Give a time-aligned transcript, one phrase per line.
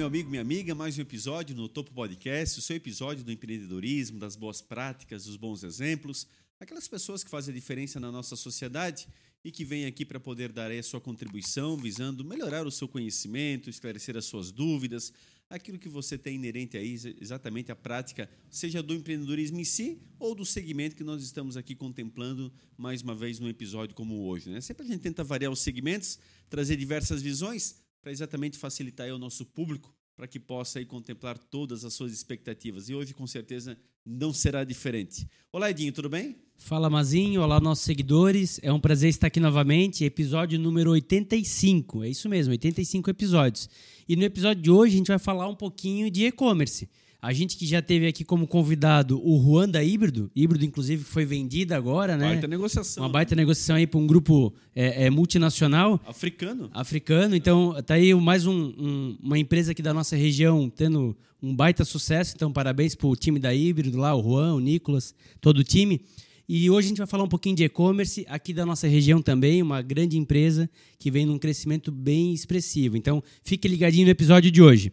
[0.00, 4.18] meu amigo, minha amiga, mais um episódio no Topo Podcast, o seu episódio do empreendedorismo,
[4.18, 6.26] das boas práticas, dos bons exemplos,
[6.58, 9.06] aquelas pessoas que fazem a diferença na nossa sociedade
[9.44, 13.68] e que vêm aqui para poder dar a sua contribuição, visando melhorar o seu conhecimento,
[13.68, 15.12] esclarecer as suas dúvidas,
[15.50, 20.34] aquilo que você tem inerente aí, exatamente a prática, seja do empreendedorismo em si ou
[20.34, 24.48] do segmento que nós estamos aqui contemplando mais uma vez num episódio como hoje.
[24.48, 24.62] Né?
[24.62, 29.44] Sempre a gente tenta variar os segmentos, trazer diversas visões, para exatamente facilitar o nosso
[29.44, 32.90] público para que possa aí contemplar todas as suas expectativas.
[32.90, 35.26] E hoje, com certeza, não será diferente.
[35.50, 36.36] Olá, Edinho, tudo bem?
[36.58, 37.40] Fala, Mazinho.
[37.40, 38.60] Olá, nossos seguidores.
[38.62, 40.04] É um prazer estar aqui novamente.
[40.04, 42.04] Episódio número 85.
[42.04, 43.70] É isso mesmo, 85 episódios.
[44.06, 46.86] E no episódio de hoje, a gente vai falar um pouquinho de e-commerce.
[47.22, 51.10] A gente que já teve aqui como convidado o Juan da Híbrido, Híbrido, inclusive, que
[51.10, 52.28] foi vendida agora, né?
[52.28, 53.02] Baita negociação.
[53.02, 56.00] Uma baita negociação aí para um grupo é, é, multinacional.
[56.06, 56.70] Africano.
[56.72, 57.36] Africano.
[57.36, 61.84] Então, tá aí mais um, um, uma empresa aqui da nossa região tendo um baita
[61.84, 62.32] sucesso.
[62.34, 66.00] Então, parabéns para o time da Híbrido lá, o Juan, o Nicolas, todo o time.
[66.48, 69.62] E hoje a gente vai falar um pouquinho de e-commerce aqui da nossa região também,
[69.62, 72.96] uma grande empresa que vem num crescimento bem expressivo.
[72.96, 74.90] Então, fique ligadinho no episódio de hoje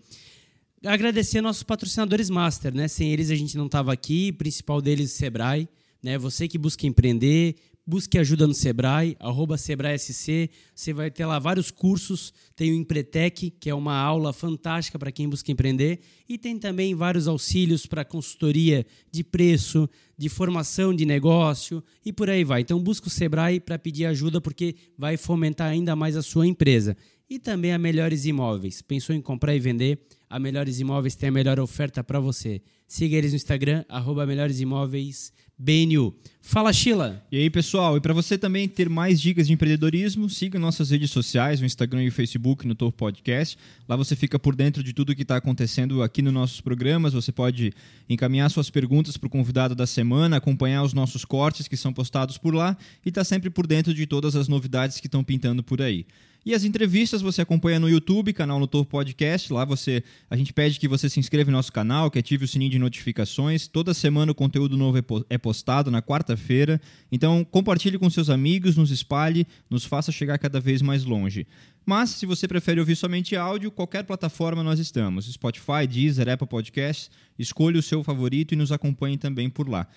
[0.85, 2.87] agradecer nossos patrocinadores master, né?
[2.87, 5.67] Sem eles a gente não estava aqui, o principal deles Sebrae,
[6.01, 6.17] né?
[6.17, 7.55] Você que busca empreender,
[7.87, 13.49] busque ajuda no Sebrae, arroba SebraeSC, você vai ter lá vários cursos, tem o Empretec,
[13.49, 18.03] que é uma aula fantástica para quem busca empreender, e tem também vários auxílios para
[18.03, 22.59] consultoria de preço, de formação de negócio e por aí vai.
[22.59, 26.97] Então busca o Sebrae para pedir ajuda porque vai fomentar ainda mais a sua empresa.
[27.29, 28.81] E também a Melhores Imóveis.
[28.81, 29.99] Pensou em comprar e vender?
[30.29, 32.61] A Melhores Imóveis tem a melhor oferta para você.
[32.87, 36.15] Siga eles no Instagram, arroba Melhores Imóveis BNU.
[36.39, 37.25] Fala, Sheila!
[37.31, 37.97] E aí, pessoal?
[37.97, 42.03] E para você também ter mais dicas de empreendedorismo, siga nossas redes sociais, o Instagram
[42.03, 43.57] e o Facebook no Tour Podcast.
[43.89, 47.13] Lá você fica por dentro de tudo que está acontecendo aqui nos nossos programas.
[47.13, 47.73] Você pode
[48.07, 52.37] encaminhar suas perguntas para o convidado da semana, acompanhar os nossos cortes que são postados
[52.37, 55.63] por lá e estar tá sempre por dentro de todas as novidades que estão pintando
[55.63, 56.05] por aí.
[56.45, 59.51] E as entrevistas você acompanha no YouTube, canal no Tour Podcast.
[59.51, 62.47] Lá você, a gente pede que você se inscreva no nosso canal, que ative o
[62.47, 63.67] sininho de notificações.
[63.67, 66.79] Toda semana o conteúdo novo é, é postado na quarta-feira.
[67.11, 71.45] Então compartilhe com seus amigos, nos espalhe, nos faça chegar cada vez mais longe.
[71.85, 75.25] Mas se você prefere ouvir somente áudio, qualquer plataforma nós estamos.
[75.25, 77.09] Spotify, Deezer, Apple Podcasts.
[77.39, 79.87] Escolha o seu favorito e nos acompanhe também por lá.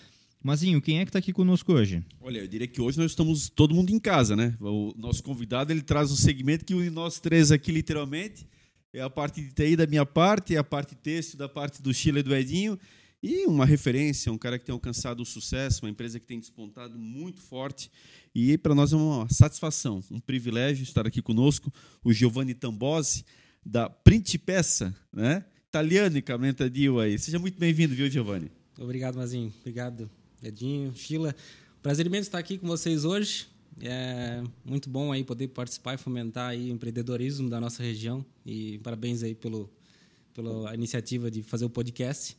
[0.43, 2.03] Mazinho, quem é que está aqui conosco hoje?
[2.19, 4.57] Olha, eu diria que hoje nós estamos todo mundo em casa, né?
[4.59, 8.49] O nosso convidado ele traz um segmento que une nós três aqui literalmente.
[8.91, 11.93] É a parte de TI da minha parte, é a parte texto da parte do
[11.93, 12.79] Chile e do Edinho.
[13.23, 16.99] E uma referência, um cara que tem alcançado o sucesso, uma empresa que tem despontado
[16.99, 17.91] muito forte.
[18.35, 21.71] E para nós é uma satisfação, um privilégio estar aqui conosco,
[22.03, 23.27] o Giovanni Tambosi,
[23.65, 25.45] da Principessa, né?
[25.69, 27.19] Italiano e Dio aí.
[27.19, 28.51] Seja muito bem-vindo, viu, Giovanni?
[28.79, 29.53] Obrigado, Mazinho.
[29.61, 30.11] Obrigado
[30.43, 31.35] Edinho, Sheila.
[31.83, 33.47] Prazer imenso estar aqui com vocês hoje.
[33.81, 38.25] É muito bom aí poder participar e fomentar aí o empreendedorismo da nossa região.
[38.45, 39.71] E parabéns aí pelo,
[40.35, 42.37] pela iniciativa de fazer o podcast.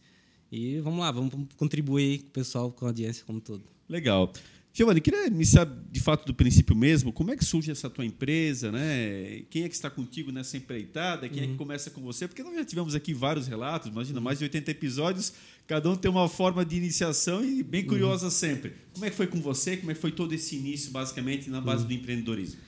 [0.52, 3.64] E vamos lá, vamos contribuir com o pessoal, com a audiência como todo.
[3.88, 4.32] Legal.
[4.74, 7.12] Giovanni, queria iniciar de fato do princípio mesmo.
[7.12, 8.72] Como é que surge essa tua empresa?
[8.72, 9.44] Né?
[9.50, 11.28] Quem é que está contigo nessa empreitada?
[11.28, 11.44] Quem uhum.
[11.44, 11.58] é que uhum.
[11.58, 12.26] começa com você?
[12.26, 14.24] Porque nós já tivemos aqui vários relatos, imagina, uhum.
[14.24, 15.34] mais de 80 episódios.
[15.68, 18.32] Cada um tem uma forma de iniciação e bem curiosa uhum.
[18.32, 18.74] sempre.
[18.94, 19.76] Como é que foi com você?
[19.76, 21.90] Como é que foi todo esse início, basicamente, na base uhum.
[21.90, 22.60] do empreendedorismo?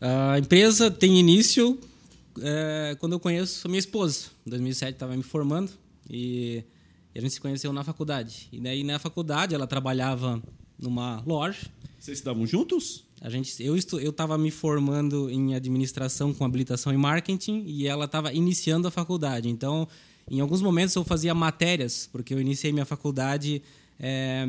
[0.00, 1.78] A empresa tem início
[2.40, 4.26] é, quando eu conheço a minha esposa.
[4.44, 5.70] Em 2007 estava me formando
[6.10, 6.64] e
[7.14, 8.48] a gente se conheceu na faculdade.
[8.52, 10.42] E daí na faculdade ela trabalhava
[10.82, 11.66] numa loja.
[11.98, 13.04] Vocês estavam juntos?
[13.20, 18.32] A gente, eu estava me formando em administração com habilitação em marketing e ela estava
[18.32, 19.48] iniciando a faculdade.
[19.48, 19.86] Então,
[20.28, 23.62] em alguns momentos eu fazia matérias, porque eu iniciei minha faculdade
[24.00, 24.48] é,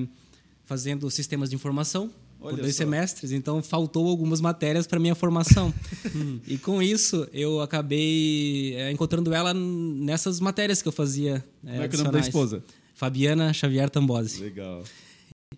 [0.65, 2.09] fazendo sistemas de informação
[2.41, 2.83] Olha por dois só.
[2.83, 5.71] semestres, então faltou algumas matérias para minha formação.
[6.47, 11.45] e com isso eu acabei é, encontrando ela nessas matérias que eu fazia.
[11.63, 12.63] É, Como é que é o nome da esposa?
[12.95, 14.41] Fabiana Xavier Tambosi.
[14.41, 14.83] Legal.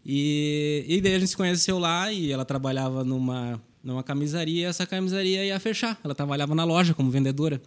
[0.05, 4.85] E, e daí a gente se conheceu lá e ela trabalhava numa, numa camisaria essa
[4.85, 5.99] camisaria ia fechar.
[6.03, 7.61] Ela trabalhava na loja como vendedora.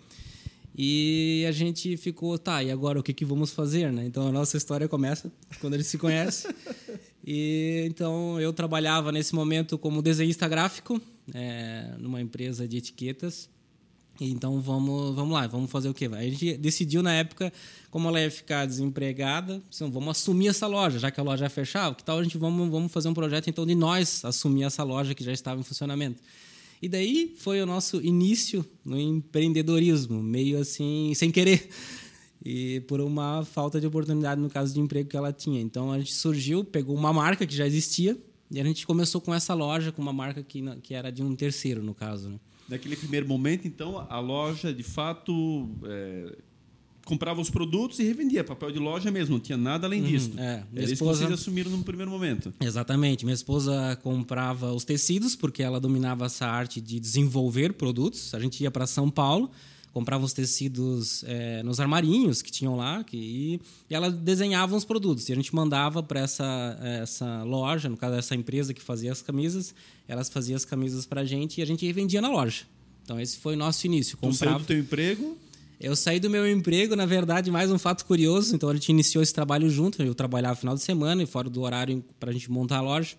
[0.77, 4.05] E a gente ficou, tá, e agora o que, que vamos fazer, né?
[4.07, 6.47] Então a nossa história começa quando a gente se conhece.
[7.27, 11.01] e então eu trabalhava nesse momento como desenhista gráfico
[11.35, 13.51] é, numa empresa de etiquetas
[14.25, 16.09] então vamos, vamos lá, vamos fazer o quê?
[16.13, 17.53] A gente decidiu na época,
[17.91, 21.51] como ela ia ficar desempregada, assim, vamos assumir essa loja, já que a loja ia
[21.51, 24.83] fechar, que tal a gente vamos, vamos fazer um projeto então de nós assumir essa
[24.83, 26.21] loja que já estava em funcionamento.
[26.81, 31.69] E daí foi o nosso início no empreendedorismo, meio assim, sem querer.
[32.45, 35.61] E por uma falta de oportunidade no caso de emprego que ela tinha.
[35.61, 38.17] Então a gente surgiu, pegou uma marca que já existia
[38.51, 41.35] e a gente começou com essa loja, com uma marca que, que era de um
[41.35, 42.31] terceiro, no caso.
[42.31, 42.39] Né?
[42.69, 46.37] Naquele primeiro momento, então, a loja de fato é,
[47.07, 50.31] comprava os produtos e revendia, papel de loja mesmo, não tinha nada além Uhum, disso.
[50.37, 50.57] é.
[50.57, 52.53] Minha Era isso esposa- que vocês assumiram no primeiro momento.
[52.61, 53.25] Exatamente.
[53.25, 58.35] Minha esposa comprava os tecidos, porque ela dominava essa arte de desenvolver produtos.
[58.35, 59.51] A gente ia para São Paulo,
[59.93, 64.85] comprava os tecidos eh, nos armarinhos que tinham lá, que, e, e ela desenhava os
[64.85, 65.29] produtos.
[65.29, 69.23] E a gente mandava para essa, essa loja, no caso, essa empresa que fazia as
[69.23, 69.75] camisas,
[70.07, 72.65] elas faziam as camisas para a gente e a gente vendia na loja.
[73.05, 74.17] Então, esse foi o nosso início.
[74.17, 74.59] Tu Comprava...
[74.59, 75.37] do teu emprego,
[75.81, 78.55] Eu saí do meu emprego, na verdade, mais um fato curioso.
[78.55, 80.03] Então a gente iniciou esse trabalho junto.
[80.03, 83.17] Eu trabalhava final de semana e fora do horário para a gente montar a loja.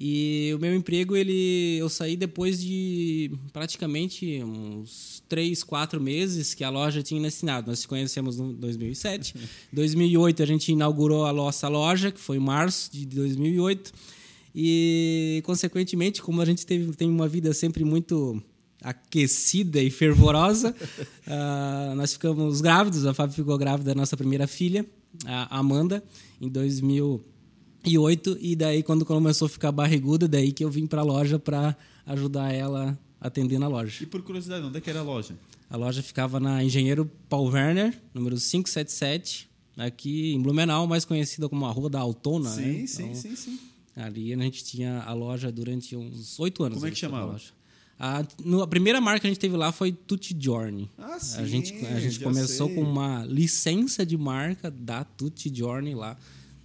[0.00, 6.62] E o meu emprego, ele, eu saí depois de praticamente uns três, quatro meses que
[6.62, 7.68] a loja tinha assinado.
[7.68, 9.34] Nós se conhecemos em 2007.
[9.36, 13.92] Em 2008 a gente inaugurou a nossa loja, que foi em março de 2008.
[14.54, 18.40] E, consequentemente, como a gente teve, tem uma vida sempre muito
[18.80, 20.74] aquecida e fervorosa.
[21.30, 24.86] Ah, nós ficamos grávidos, a Fábio ficou grávida da nossa primeira filha,
[25.26, 26.02] a Amanda,
[26.40, 27.37] em 2008.
[27.84, 31.76] E daí, quando começou a ficar barriguda, daí que eu vim para a loja para
[32.06, 34.02] ajudar ela a atender na loja.
[34.02, 35.34] e por curiosidade, onde é que era a loja?
[35.70, 41.66] A loja ficava na Engenheiro Paul Werner, número 577, aqui em Blumenau, mais conhecida como
[41.66, 42.48] a Rua da Autona.
[42.50, 42.86] sim, né?
[42.86, 43.58] sim, Então, sim, sim.
[43.96, 46.76] Ali a gente tinha a loja durante uns oito anos.
[46.78, 47.40] Como é que na chamava?
[47.98, 50.88] A, no- a primeira marca que a gente teve lá foi Tutti Giorni.
[50.96, 52.76] Ah, sim, a gente, a gente começou sei.
[52.76, 56.16] com uma licença de marca da Tutti Giorni lá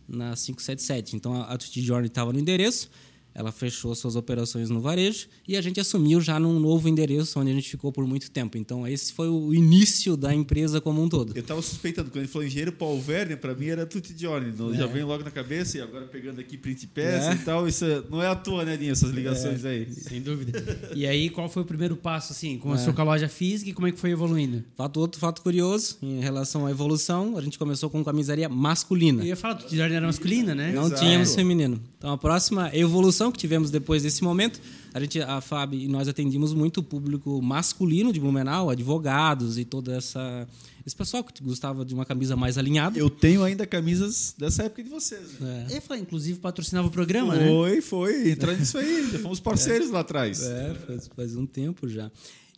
[0.08, 1.16] na 577.
[1.16, 2.90] Então a, a Tutti Giorni estava no endereço,
[3.36, 7.52] ela fechou suas operações no varejo e a gente assumiu já num novo endereço onde
[7.52, 8.58] a gente ficou por muito tempo.
[8.58, 11.34] Então esse foi o início da empresa como um todo.
[11.36, 14.54] Eu estava suspeitando, quando ele falou engenheiro Paul Werner, para mim era Tutti Giorni.
[14.58, 17.34] não- Já vem logo na cabeça, e agora pegando aqui print peça É.
[17.36, 17.68] e tal.
[17.68, 19.88] Isso é- não é à toa, né, Dinho, essas ligações aí.
[19.92, 20.92] Sem dúvida.
[20.96, 22.58] E aí, qual foi o primeiro passo, assim?
[22.58, 24.64] Começou com a loja física e como é que foi evoluindo?
[24.76, 29.22] Fato, outro fato curioso em relação à evolução, a gente começou com camisaria masculina.
[29.24, 30.72] Eu ia falar, tu era masculina, né?
[30.72, 31.02] Não Exato.
[31.02, 31.80] tínhamos feminino.
[31.98, 34.60] Então a próxima evolução que tivemos depois desse momento,
[34.94, 39.66] a gente, a Fábio e nós atendimos muito o público masculino de Blumenau, advogados e
[39.66, 40.48] toda essa
[40.86, 43.00] esse pessoal que gostava de uma camisa mais alinhada.
[43.00, 45.40] Eu tenho ainda camisas dessa época de vocês.
[45.40, 45.68] né?
[45.72, 45.98] É.
[45.98, 47.48] Inclusive, patrocinava o programa, né?
[47.48, 48.32] Foi, foi.
[48.32, 49.04] Entrando nisso aí.
[49.24, 50.44] Fomos parceiros lá atrás.
[50.44, 52.12] É, faz, faz um tempo já.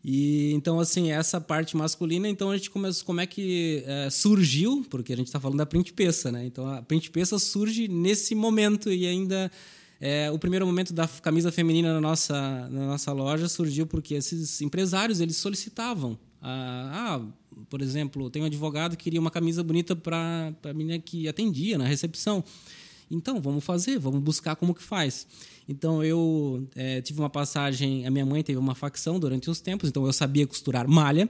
[0.07, 4.85] E então assim essa parte masculina, então a gente começou como é que é, surgiu,
[4.87, 6.45] porque a gente está falando da print peça, né?
[6.45, 9.51] Então a print peça surge nesse momento e ainda
[9.99, 14.61] é, o primeiro momento da camisa feminina na nossa na nossa loja surgiu porque esses
[14.61, 17.21] empresários eles solicitavam ah, ah,
[17.71, 21.75] por exemplo, tem um advogado que queria uma camisa bonita para a menina que atendia
[21.75, 22.43] na recepção.
[23.09, 25.25] Então, vamos fazer, vamos buscar como que faz.
[25.67, 28.05] Então, eu eh, tive uma passagem...
[28.05, 31.27] A minha mãe teve uma facção durante os tempos, então eu sabia costurar malha.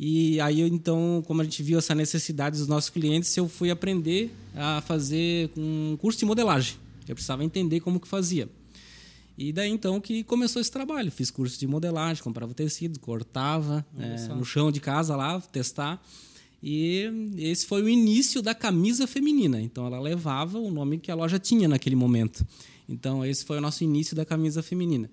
[0.00, 4.30] E aí, então, como a gente viu essa necessidade dos nossos clientes, eu fui aprender
[4.54, 6.76] a fazer um curso de modelagem.
[7.08, 8.48] Eu precisava entender como que fazia.
[9.38, 11.10] E daí, então, que começou esse trabalho.
[11.10, 16.02] Fiz curso de modelagem, comprava tecido, cortava eh, no chão de casa lá, testar.
[16.62, 17.04] E
[17.36, 19.60] esse foi o início da camisa feminina.
[19.60, 22.46] Então ela levava o nome que a loja tinha naquele momento.
[22.88, 25.10] Então esse foi o nosso início da camisa feminina.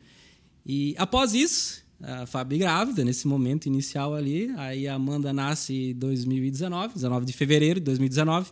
[0.65, 5.93] E após isso, a Fábio grávida, nesse momento inicial ali, aí a Amanda nasce em
[5.93, 8.51] 2019, 19 de fevereiro de 2019.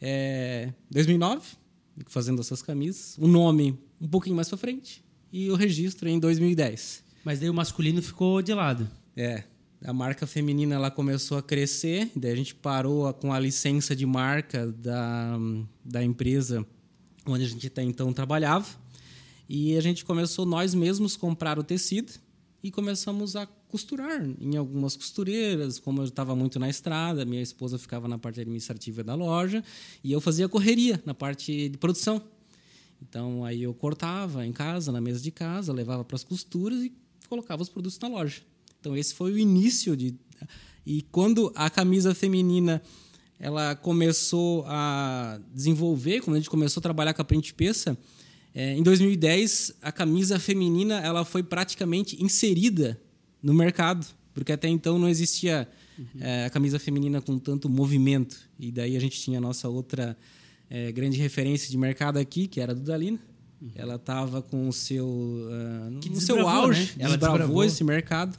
[0.00, 1.44] é, em 2009,
[2.06, 3.18] fazendo essas camisas.
[3.18, 5.02] O nome um pouquinho mais para frente
[5.32, 7.02] e o registro em 2010.
[7.24, 8.88] Mas daí o masculino ficou de lado.
[9.16, 9.42] É,
[9.84, 14.06] a marca feminina ela começou a crescer, daí a gente parou com a licença de
[14.06, 15.36] marca da,
[15.84, 16.64] da empresa
[17.26, 18.68] onde a gente até então trabalhava.
[19.48, 22.12] E a gente começou nós mesmos comprar o tecido
[22.62, 27.78] e começamos a costurar em algumas costureiras, como eu estava muito na estrada, minha esposa
[27.78, 29.64] ficava na parte administrativa da loja
[30.04, 32.22] e eu fazia correria na parte de produção.
[33.00, 36.92] Então aí eu cortava em casa, na mesa de casa, levava para as costuras e
[37.28, 38.42] colocava os produtos na loja.
[38.78, 40.14] Então esse foi o início de
[40.84, 42.82] e quando a camisa feminina
[43.38, 47.98] ela começou a desenvolver, quando a gente começou a trabalhar com a print peça,
[48.54, 53.00] é, em 2010 a camisa feminina ela foi praticamente inserida
[53.42, 55.68] no mercado, porque até então não existia
[56.20, 58.38] é, a camisa feminina com tanto movimento.
[58.58, 60.16] E daí a gente tinha a nossa outra
[60.68, 63.18] é, grande referência de mercado aqui, que era a Dudalina.
[63.76, 65.46] Ela estava com o seu,
[66.00, 67.04] Que no seu desbravou, auge, né?
[67.04, 67.62] Ela desbravou.
[67.62, 68.36] esse mercado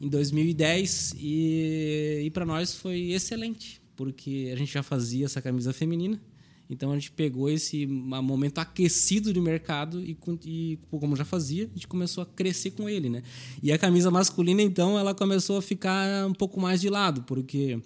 [0.00, 5.72] em 2010 e, e para nós foi excelente, porque a gente já fazia essa camisa
[5.72, 6.20] feminina.
[6.68, 10.16] Então a gente pegou esse momento aquecido de mercado e,
[10.46, 13.22] e como já fazia, a gente começou a crescer com ele, né?
[13.62, 17.78] E a camisa masculina então ela começou a ficar um pouco mais de lado, porque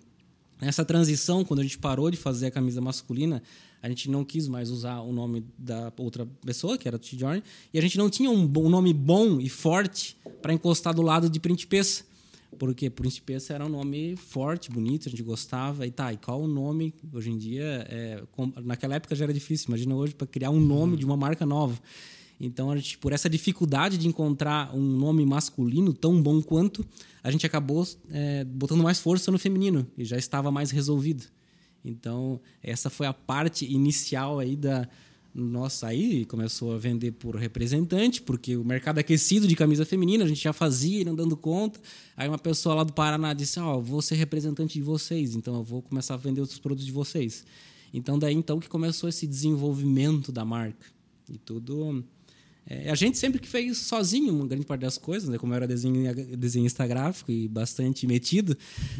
[0.61, 3.42] nessa transição, quando a gente parou de fazer a camisa masculina,
[3.82, 7.42] a gente não quis mais usar o nome da outra pessoa, que era o T-Journey,
[7.73, 11.02] e a gente não tinha um, bom- um nome bom e forte para encostar do
[11.02, 12.04] lado de Principessa.
[12.58, 15.86] Porque Principessa era um nome forte, bonito, a gente gostava.
[15.86, 16.94] E tá, e qual o nome?
[17.12, 20.60] Hoje em dia, é, com- naquela época já era difícil, imagina hoje para criar um
[20.60, 21.78] nome de uma marca nova.
[22.40, 26.86] Então, a gente, por essa dificuldade de encontrar um nome masculino tão bom quanto,
[27.22, 31.24] a gente acabou é, botando mais força no feminino e já estava mais resolvido.
[31.84, 34.88] Então, essa foi a parte inicial aí da
[35.45, 40.28] nossa aí começou a vender por representante, porque o mercado aquecido de camisa feminina, a
[40.28, 41.80] gente já fazia, não dando conta.
[42.16, 45.62] Aí uma pessoa lá do Paraná disse: "Ó, vou ser representante de vocês, então eu
[45.62, 47.45] vou começar a vender outros produtos de vocês".
[47.92, 50.87] Então daí então que começou esse desenvolvimento da marca.
[51.30, 52.04] E tudo
[52.66, 55.38] é, a gente sempre que fez sozinho uma grande parte das coisas, né?
[55.38, 58.57] Como eu era desenho, desenhista gráfico e bastante metido,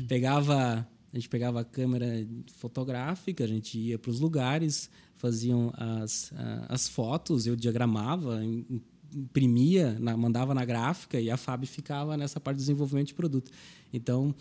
[0.09, 2.26] pegava a gente pegava a câmera
[2.57, 6.32] fotográfica, a gente ia para os lugares, faziam as,
[6.68, 8.80] as fotos, eu diagramava, im-
[9.14, 13.50] imprimia, mandava na gráfica e a Fábio ficava nessa parte de desenvolvimento de produto.
[13.92, 14.34] Então,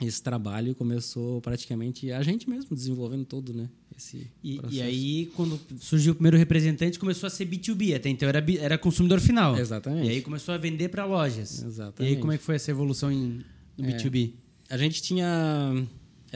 [0.00, 3.68] esse trabalho começou praticamente a gente mesmo desenvolvendo todo, né?
[3.96, 7.96] Esse E, e aí, quando surgiu o primeiro representante, começou a ser B2B.
[7.96, 9.56] Até então era, era consumidor final.
[9.58, 10.06] Exatamente.
[10.06, 11.62] E aí começou a vender para lojas.
[11.62, 12.12] Exatamente.
[12.12, 13.40] E aí, como é que foi essa evolução em,
[13.78, 13.96] no É.
[13.96, 14.32] B2B?
[14.68, 15.86] a gente tinha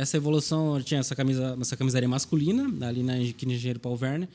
[0.01, 4.29] essa evolução, tinha essa camisa, essa camisaria masculina ali na Engenheiro Paulo Verne.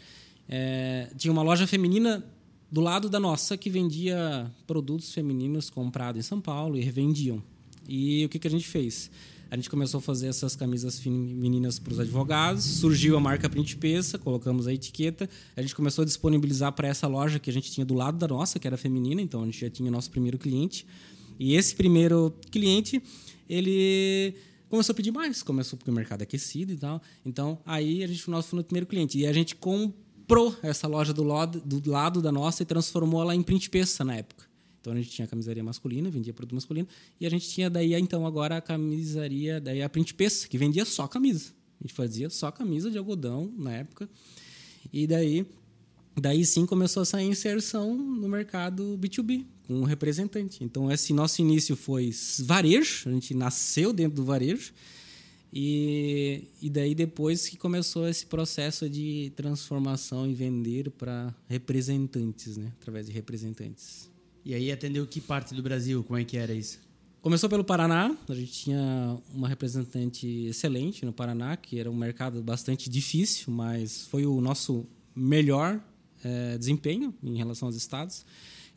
[0.48, 2.24] É, tinha uma loja feminina
[2.72, 7.42] do lado da nossa que vendia produtos femininos comprados em São Paulo e revendiam.
[7.88, 9.10] E o que, que a gente fez?
[9.50, 14.18] A gente começou a fazer essas camisas femininas para os advogados, surgiu a marca Principessa,
[14.18, 17.86] colocamos a etiqueta, a gente começou a disponibilizar para essa loja que a gente tinha
[17.86, 20.86] do lado da nossa, que era feminina, então a gente já tinha nosso primeiro cliente.
[21.40, 23.02] E esse primeiro cliente,
[23.48, 24.36] ele
[24.76, 27.02] começou a pedir mais, começou porque o mercado é aquecido e tal.
[27.26, 31.14] Então, aí a gente nós foi no primeiro cliente e a gente comprou essa loja
[31.14, 34.46] do lado, do lado da nossa e transformou ela em Principessa na época.
[34.82, 36.88] Então a gente tinha a camisaria masculina, vendia produto masculino,
[37.20, 41.08] e a gente tinha daí então agora a camisaria, daí a Principessa, que vendia só
[41.08, 41.54] camisa.
[41.80, 44.10] A gente fazia só camisa de algodão na época.
[44.94, 45.46] E daí
[46.18, 50.64] Daí sim começou essa inserção no mercado B2B, com um representante.
[50.64, 54.74] Então, esse nosso início foi varejo, a gente nasceu dentro do varejo,
[55.54, 62.74] e, e daí depois que começou esse processo de transformação e vender para representantes, né?
[62.82, 64.10] através de representantes.
[64.44, 66.04] E aí atendeu que parte do Brasil?
[66.04, 66.80] Como é que era isso?
[67.22, 72.44] Começou pelo Paraná, a gente tinha uma representante excelente no Paraná, que era um mercado
[72.44, 75.82] bastante difícil, mas foi o nosso melhor
[76.24, 78.26] eh, desempenho em relação aos estados.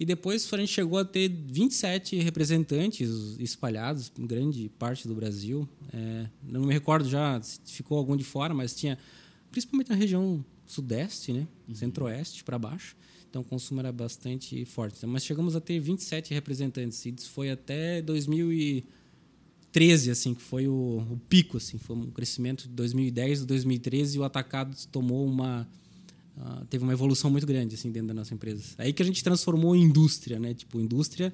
[0.00, 5.68] E depois a gente chegou a ter 27 representantes espalhados em grande parte do Brasil.
[5.92, 8.96] Eh, não me recordo já se ficou algum de fora, mas tinha,
[9.50, 11.48] principalmente na região sudeste, né?
[11.74, 12.94] Centro-oeste para baixo.
[13.28, 15.04] Então o consumo era bastante forte.
[15.06, 17.04] Mas chegamos a ter 27 representantes.
[17.04, 21.76] E isso foi até 2013, assim, que foi o, o pico, assim.
[21.76, 25.68] Foi um crescimento de 2010 a 2013 e o atacado tomou uma...
[26.38, 28.62] Uh, teve uma evolução muito grande, assim, dentro da nossa empresa.
[28.78, 30.54] Aí que a gente transformou em indústria, né?
[30.54, 31.32] Tipo, indústria...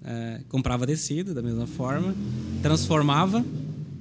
[0.00, 2.14] Uh, comprava tecido da mesma forma,
[2.62, 3.44] transformava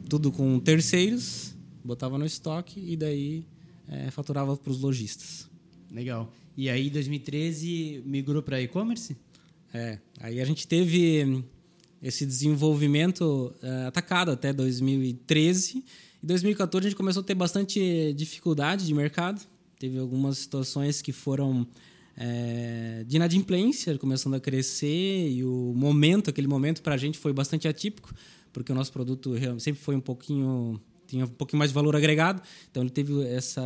[0.07, 3.43] tudo com terceiros, botava no estoque e daí
[3.87, 5.49] é, faturava para os lojistas.
[5.91, 6.31] Legal.
[6.55, 9.15] E aí, em 2013, migrou para e-commerce?
[9.73, 9.99] É.
[10.19, 11.43] Aí a gente teve
[12.01, 15.77] esse desenvolvimento uh, atacado até 2013.
[15.77, 19.41] Em 2014 a gente começou a ter bastante dificuldade de mercado.
[19.79, 21.67] Teve algumas situações que foram
[22.15, 27.31] é, de inadimplência, começando a crescer e o momento, aquele momento para a gente foi
[27.31, 28.13] bastante atípico,
[28.51, 32.41] porque o nosso produto sempre foi um pouquinho tinha um pouquinho mais de valor agregado,
[32.69, 33.63] então ele teve essa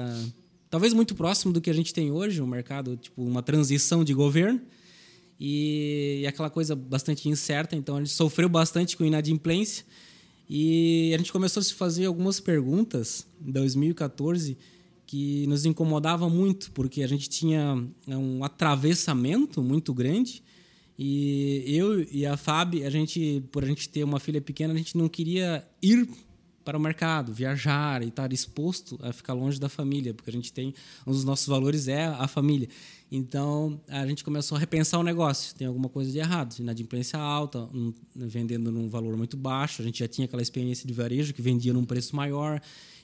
[0.70, 4.13] talvez muito próximo do que a gente tem hoje, um mercado tipo uma transição de
[4.13, 4.62] governo.
[5.44, 9.84] E, e aquela coisa bastante incerta, então a gente sofreu bastante com inadimplência.
[10.48, 14.56] E a gente começou a se fazer algumas perguntas em 2014
[15.12, 20.41] que nos incomodava muito, porque a gente tinha um atravessamento muito grande
[20.98, 24.77] e eu e a Fábio, a gente, por a gente ter uma filha pequena, a
[24.77, 26.08] gente não queria ir
[26.63, 30.53] para o mercado, viajar e estar exposto a ficar longe da família, porque a gente
[30.53, 30.74] tem
[31.06, 32.70] um dos nossos valores é a família.
[33.12, 35.53] Então a gente começou a repensar o negócio.
[35.56, 39.82] Tem alguma coisa de errado, inadimplência alta, um, vendendo num valor muito baixo.
[39.82, 42.62] A gente já tinha aquela experiência de varejo que vendia num preço maior.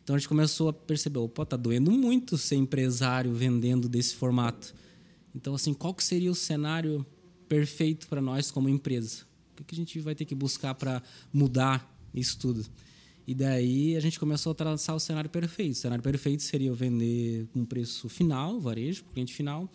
[0.08, 4.74] Então a gente começou a perceber, opa, tá doendo muito ser empresário vendendo desse formato.
[5.36, 7.06] Então assim, qual que seria o cenário
[7.50, 9.26] perfeito para nós como empresa?
[9.60, 12.66] O que a gente vai ter que buscar para mudar isso tudo?
[13.28, 15.74] E daí a gente começou a traçar o cenário perfeito.
[15.74, 19.70] O cenário perfeito seria eu vender com preço final, varejo, cliente final,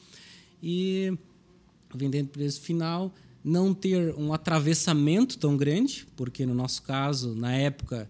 [0.62, 1.12] e
[1.94, 3.14] vendendo preço final,
[3.44, 8.08] não ter um atravessamento tão grande, porque no nosso caso, na época,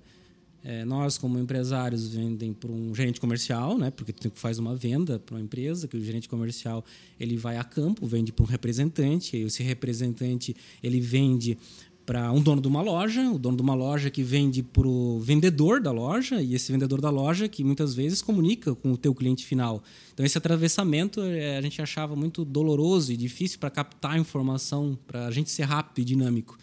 [0.64, 3.90] é, nós como empresários vendem para um gerente comercial, né?
[3.90, 6.84] Porque tu faz uma venda para uma empresa, que o gerente comercial
[7.18, 11.58] ele vai a campo, vende para um representante, e esse representante ele vende
[12.04, 15.20] para um dono de uma loja, o dono de uma loja que vende para o
[15.20, 19.14] vendedor da loja e esse vendedor da loja que muitas vezes comunica com o teu
[19.14, 19.82] cliente final.
[20.12, 25.26] Então esse atravessamento é, a gente achava muito doloroso e difícil para captar informação, para
[25.26, 26.58] a gente ser rápido e dinâmico.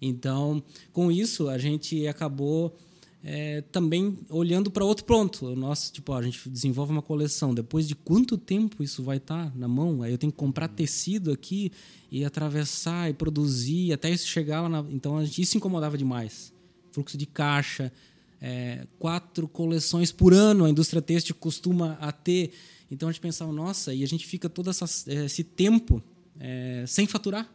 [0.00, 2.76] Então com isso a gente acabou
[3.24, 5.46] é, também olhando para outro ponto.
[5.46, 7.54] O nosso, tipo, ó, a gente desenvolve uma coleção.
[7.54, 10.02] Depois de quanto tempo isso vai estar tá na mão?
[10.02, 11.72] Aí eu tenho que comprar tecido aqui
[12.10, 14.68] e atravessar e produzir até isso chegar lá.
[14.68, 14.84] Na...
[14.90, 16.52] Então a gente, isso incomodava demais.
[16.92, 17.92] Fluxo de caixa,
[18.40, 22.52] é, quatro coleções por ano a indústria têxtil costuma a ter.
[22.90, 24.84] Então a gente pensava, nossa, e a gente fica todo essa,
[25.24, 26.02] esse tempo
[26.38, 27.50] é, sem faturar.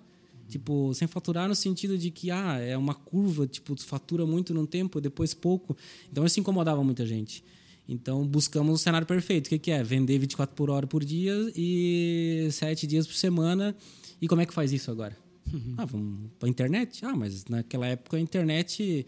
[0.52, 4.66] Tipo, sem faturar no sentido de que ah, é uma curva, tipo, fatura muito num
[4.66, 5.78] tempo, depois pouco.
[6.12, 7.42] Então isso incomodava muita gente.
[7.88, 9.48] Então buscamos o cenário perfeito.
[9.48, 9.82] O que, que é?
[9.82, 13.74] Vender 24 por hora por dia e 7 dias por semana.
[14.22, 15.18] E como é que faz isso agora?
[15.54, 15.76] Uhum.
[15.78, 17.06] Ah, vamos para a internet?
[17.06, 19.06] Ah, mas naquela época a internet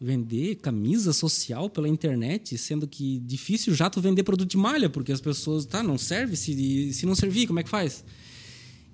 [0.00, 5.12] vender camisa social pela internet, sendo que difícil já tu vender produto de malha, porque
[5.12, 8.04] as pessoas, tá, não serve, se, se não servir, como é que faz?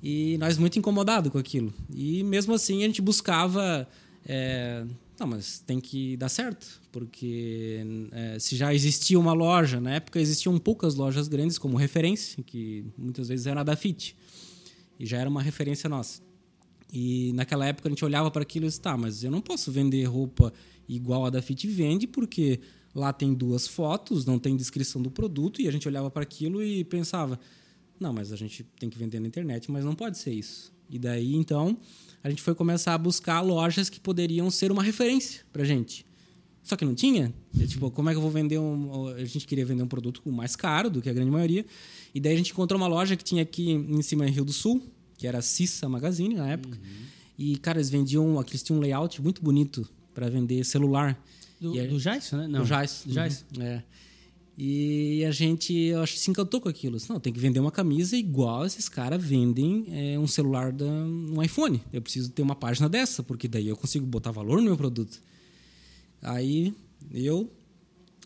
[0.02, 1.72] E nós muito incomodados com aquilo.
[1.94, 3.88] E mesmo assim a gente buscava.
[4.26, 4.84] É,
[5.18, 10.20] não, mas tem que dar certo, porque é, se já existia uma loja, na época
[10.20, 14.14] existiam poucas lojas grandes como referência, que muitas vezes era a da FIT,
[14.98, 16.20] e já era uma referência nossa.
[16.92, 19.72] E naquela época a gente olhava para aquilo e disse, tá, mas eu não posso
[19.72, 20.52] vender roupa
[20.88, 22.60] igual a da Fit vende, porque
[22.94, 26.62] lá tem duas fotos, não tem descrição do produto, e a gente olhava para aquilo
[26.62, 27.38] e pensava,
[28.00, 30.72] não, mas a gente tem que vender na internet, mas não pode ser isso.
[30.90, 31.76] E daí, então,
[32.22, 36.06] a gente foi começar a buscar lojas que poderiam ser uma referência para gente.
[36.62, 37.32] Só que não tinha.
[37.58, 39.08] E, tipo, como é que eu vou vender um.
[39.08, 41.64] A gente queria vender um produto mais caro do que a grande maioria.
[42.14, 44.52] E daí a gente encontrou uma loja que tinha aqui em cima em Rio do
[44.52, 44.82] Sul,
[45.16, 46.76] que era a Cissa Magazine na época.
[46.76, 47.06] Uhum.
[47.38, 48.38] E, cara, eles vendiam.
[48.46, 51.18] Eles tinham um layout muito bonito para vender celular.
[51.58, 52.46] Do, do Jais, né?
[52.46, 52.60] Não.
[52.60, 53.02] Do Jais.
[53.06, 53.46] Do Jais.
[53.56, 53.62] Uhum.
[53.62, 53.84] É.
[54.60, 56.98] E a gente, eu acho se encantou com aquilo.
[57.08, 61.40] Não, tem que vender uma camisa igual esses caras vendem é, um celular, da, um
[61.40, 61.80] iPhone.
[61.92, 65.22] Eu preciso ter uma página dessa, porque daí eu consigo botar valor no meu produto.
[66.20, 66.74] Aí
[67.14, 67.48] eu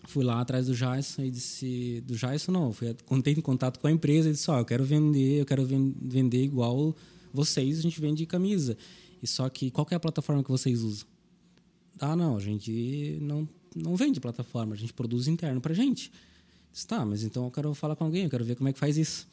[0.06, 2.02] fui lá atrás do Jason e disse...
[2.06, 2.72] Do Jason, não.
[2.72, 5.44] Fui, contei em contato com a empresa e disse, ó, oh, eu quero vender, eu
[5.44, 6.96] quero vender igual
[7.30, 8.74] vocês, a gente vende camisa.
[9.22, 11.06] E só que, qual que é a plataforma que vocês usam?
[12.00, 16.12] Ah, não, a gente não não vende plataforma, a gente produz interno para gente.
[16.72, 18.78] Disse, tá, mas então eu quero falar com alguém, eu quero ver como é que
[18.78, 19.28] faz isso.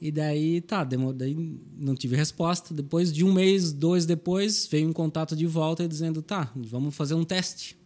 [0.00, 2.72] E daí, tá, daí não tive resposta.
[2.72, 7.14] Depois de um mês, dois depois, veio um contato de volta dizendo, tá, vamos fazer
[7.14, 7.76] um teste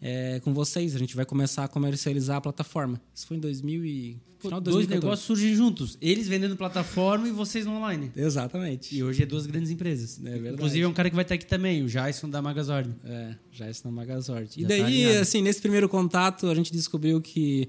[0.00, 0.94] é, com vocês.
[0.94, 3.00] A gente vai começar a comercializar a plataforma.
[3.12, 4.16] Isso foi em 2000 e...
[4.38, 5.96] Final de Dois negócios surgem juntos.
[6.00, 8.10] Eles vendendo plataforma e vocês no online.
[8.14, 8.94] Exatamente.
[8.94, 10.18] E hoje é duas grandes empresas.
[10.24, 10.54] É verdade.
[10.54, 12.94] Inclusive é um cara que vai estar aqui também, o Jason da Magazord.
[13.04, 14.50] É, Jason da Magazord.
[14.56, 15.18] E Já tá daí, alinhado.
[15.20, 17.68] assim, nesse primeiro contato, a gente descobriu que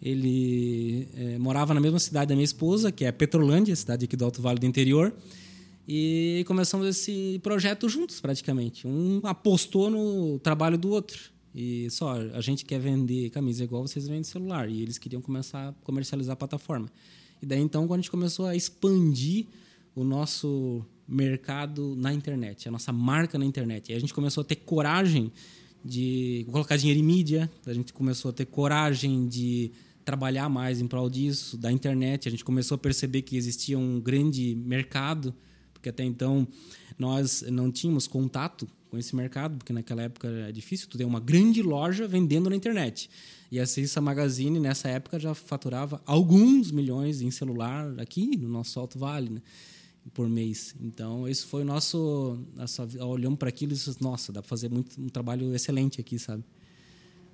[0.00, 4.24] ele é, morava na mesma cidade da minha esposa, que é Petrolândia, cidade aqui do
[4.24, 5.12] Alto Vale do Interior.
[5.88, 8.86] E começamos esse projeto juntos, praticamente.
[8.86, 11.35] Um apostou no trabalho do outro.
[11.56, 14.68] E só, a gente quer vender camisa igual vocês vendem celular.
[14.68, 16.86] E eles queriam começar a comercializar a plataforma.
[17.40, 19.46] E daí, então, quando a gente começou a expandir
[19.94, 23.90] o nosso mercado na internet, a nossa marca na internet.
[23.90, 25.32] E a gente começou a ter coragem
[25.82, 29.70] de colocar dinheiro em mídia, a gente começou a ter coragem de
[30.04, 32.28] trabalhar mais em prol disso, da internet.
[32.28, 35.34] A gente começou a perceber que existia um grande mercado,
[35.72, 36.46] porque até então
[36.98, 41.20] nós não tínhamos contato com esse mercado, porque naquela época era difícil tu ter uma
[41.20, 43.10] grande loja vendendo na internet.
[43.50, 48.78] E a Cissa Magazine, nessa época, já faturava alguns milhões em celular aqui no nosso
[48.78, 49.42] Alto Vale, né?
[50.14, 50.74] por mês.
[50.80, 52.38] Então, esse foi o nosso...
[52.54, 56.18] Nossa, olhamos para aquilo e disse, nossa, dá para fazer muito, um trabalho excelente aqui,
[56.18, 56.44] sabe?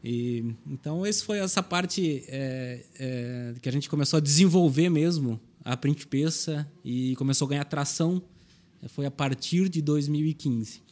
[0.03, 5.41] E, então, esse foi essa parte é, é, que a gente começou a desenvolver mesmo,
[5.65, 8.23] a Print Peça, e começou a ganhar tração.
[8.89, 10.83] Foi a partir de 2015.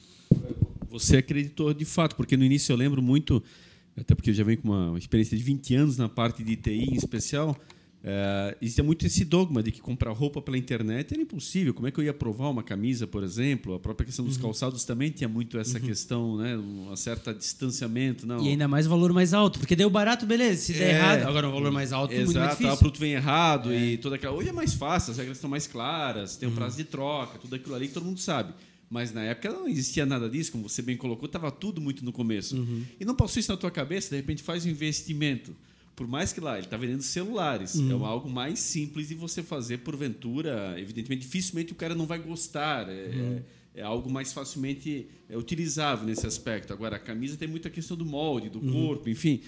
[0.90, 3.42] Você acreditou de fato, porque no início eu lembro muito,
[3.96, 6.90] até porque eu já venho com uma experiência de 20 anos na parte de TI
[6.90, 7.56] em especial,
[8.02, 11.74] é, existia muito esse dogma de que comprar roupa pela internet era impossível.
[11.74, 13.74] Como é que eu ia provar uma camisa, por exemplo?
[13.74, 16.56] A própria questão dos calçados também tinha muito essa questão, né?
[16.56, 18.26] Um certo distanciamento.
[18.26, 18.42] Não.
[18.42, 19.58] E ainda mais o valor mais alto.
[19.58, 20.62] Porque deu barato, beleza.
[20.62, 20.96] Se der É.
[20.96, 21.28] errado.
[21.28, 22.78] Agora o valor mais alto é muito mais Exato, o difícil.
[22.78, 24.34] produto vem errado e toda aquela.
[24.34, 27.54] Hoje é mais fácil, as regras estão mais claras, tem o prazo de troca, tudo
[27.54, 28.54] aquilo ali que todo mundo sabe.
[28.90, 32.12] Mas na época não existia nada disso, como você bem colocou, estava tudo muito no
[32.12, 32.56] começo.
[32.98, 35.54] E não passou isso na tua cabeça, de repente faz um investimento.
[35.94, 39.78] Por mais que lá ele está vendendo celulares, é algo mais simples de você fazer
[39.78, 40.74] porventura.
[40.78, 42.88] Evidentemente, dificilmente o cara não vai gostar.
[42.88, 46.72] É, é- é algo mais facilmente é, utilizável nesse aspecto.
[46.72, 49.42] Agora, a camisa tem muita questão do molde, do corpo, enfim.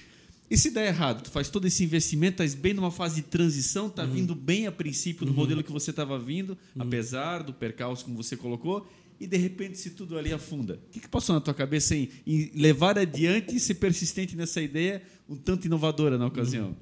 [0.49, 3.91] E se der errado, tu faz todo esse investimento, estás bem numa fase de transição,
[3.91, 8.17] tá vindo bem a princípio do modelo que você estava vindo, apesar do percalço como
[8.17, 8.87] você colocou,
[9.23, 10.81] e de repente se tudo ali afunda.
[10.89, 14.61] O que, que passou na tua cabeça em, em levar adiante e ser persistente nessa
[14.61, 16.77] ideia, um tanto inovadora na ocasião?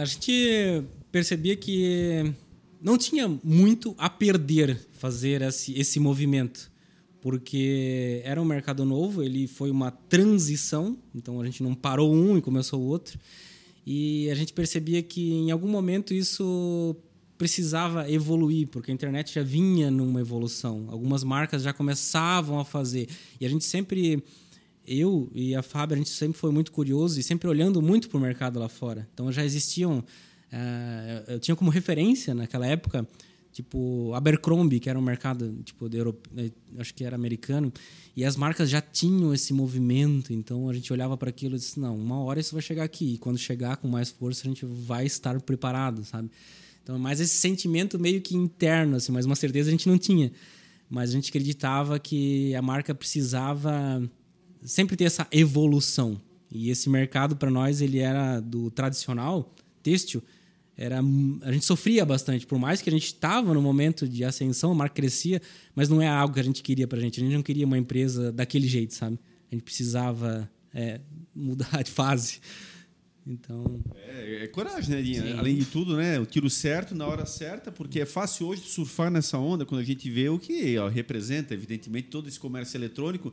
[0.00, 0.82] a gente
[1.12, 2.32] percebia que
[2.80, 6.70] não tinha muito a perder fazer esse, esse movimento,
[7.20, 12.36] porque era um mercado novo, ele foi uma transição, então a gente não parou um
[12.36, 13.18] e começou o outro,
[13.86, 16.96] e a gente percebia que em algum momento isso
[17.36, 23.08] precisava evoluir, porque a internet já vinha numa evolução, algumas marcas já começavam a fazer,
[23.40, 24.22] e a gente sempre
[24.86, 28.18] eu e a Fábio, a gente sempre foi muito curioso e sempre olhando muito para
[28.18, 29.08] o mercado lá fora.
[29.14, 30.04] Então já existiam.
[30.52, 33.08] eh, eu tinha como referência naquela época,
[33.50, 37.72] tipo, Abercrombie, que era um mercado, tipo, de europe- eh, acho que era americano,
[38.14, 40.32] e as marcas já tinham esse movimento.
[40.32, 43.14] Então a gente olhava para aquilo e disse: não, uma hora isso vai chegar aqui.
[43.14, 46.30] E quando chegar com mais força, a gente vai estar preparado, sabe?
[46.84, 50.30] Então, mais esse sentimento meio que interno, assim, mas uma certeza a gente não tinha.
[50.88, 54.02] Mas a gente acreditava que a marca precisava
[54.62, 56.20] sempre ter essa evolução.
[56.52, 60.22] E esse mercado para nós ele era do tradicional têxtil,
[60.76, 61.00] era
[61.42, 64.74] a gente sofria bastante, por mais que a gente estava no momento de ascensão, a
[64.74, 65.40] marca crescia,
[65.74, 67.18] mas não é algo que a gente queria para a gente.
[67.20, 69.18] A gente não queria uma empresa daquele jeito, sabe?
[69.50, 71.00] A gente precisava é,
[71.34, 72.40] mudar de fase.
[73.26, 75.38] Então, É, é coragem, né, Dinha?
[75.38, 76.18] Além de tudo, né?
[76.20, 79.84] O tiro certo na hora certa, porque é fácil hoje surfar nessa onda quando a
[79.84, 83.32] gente vê o que ó, representa, evidentemente, todo esse comércio eletrônico.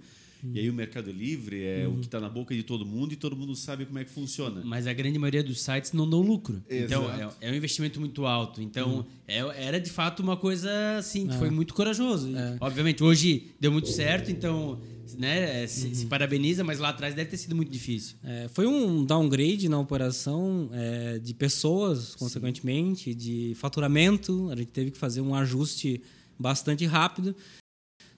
[0.54, 3.15] E aí o Mercado Livre é o que está na boca de todo mundo e
[3.15, 4.62] todo mundo sabe como é que funciona.
[4.65, 6.63] Mas a grande maioria dos sites não dão lucro.
[6.67, 7.36] Então, Exato.
[7.41, 8.60] é, é um investimento muito alto.
[8.60, 12.30] Então, é- era de fato uma coisa assim, que foi muito corajoso.
[12.30, 14.80] E, Obviamente, hoje deu muito certo, então
[15.15, 18.15] né, é, se, se parabeniza, mas lá atrás deve ter sido muito difícil.
[18.24, 24.50] É, foi um downgrade na operação é, de pessoas, consequentemente, de faturamento.
[24.52, 26.02] A gente teve que fazer um ajuste
[26.38, 27.36] bastante rápido.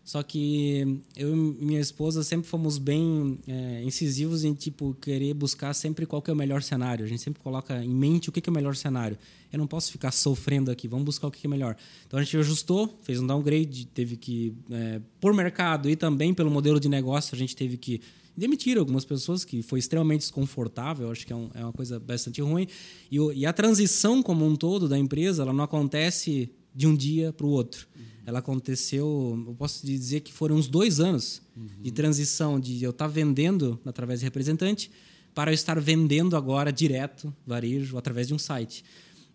[0.03, 5.73] Só que eu e minha esposa sempre fomos bem é, incisivos em tipo querer buscar
[5.73, 7.05] sempre qual que é o melhor cenário.
[7.05, 9.17] A gente sempre coloca em mente o que é o melhor cenário.
[9.51, 10.89] Eu não posso ficar sofrendo aqui.
[10.89, 11.77] Vamos buscar o que é melhor.
[12.05, 16.51] Então a gente ajustou, fez um downgrade, teve que é, por mercado e também pelo
[16.51, 18.01] modelo de negócio a gente teve que
[18.35, 22.41] demitiram algumas pessoas, que foi extremamente desconfortável, acho que é, um, é uma coisa bastante
[22.41, 22.67] ruim.
[23.11, 27.31] E, e, a transição como um todo da empresa, ela não acontece de um dia
[27.31, 27.87] para o outro.
[27.95, 28.03] Uhum.
[28.25, 31.67] Ela aconteceu, eu posso dizer que foram uns dois anos uhum.
[31.81, 34.89] de transição, de eu estar tá vendendo através de representante
[35.33, 38.83] para eu estar vendendo agora direto, varejo, através de um site.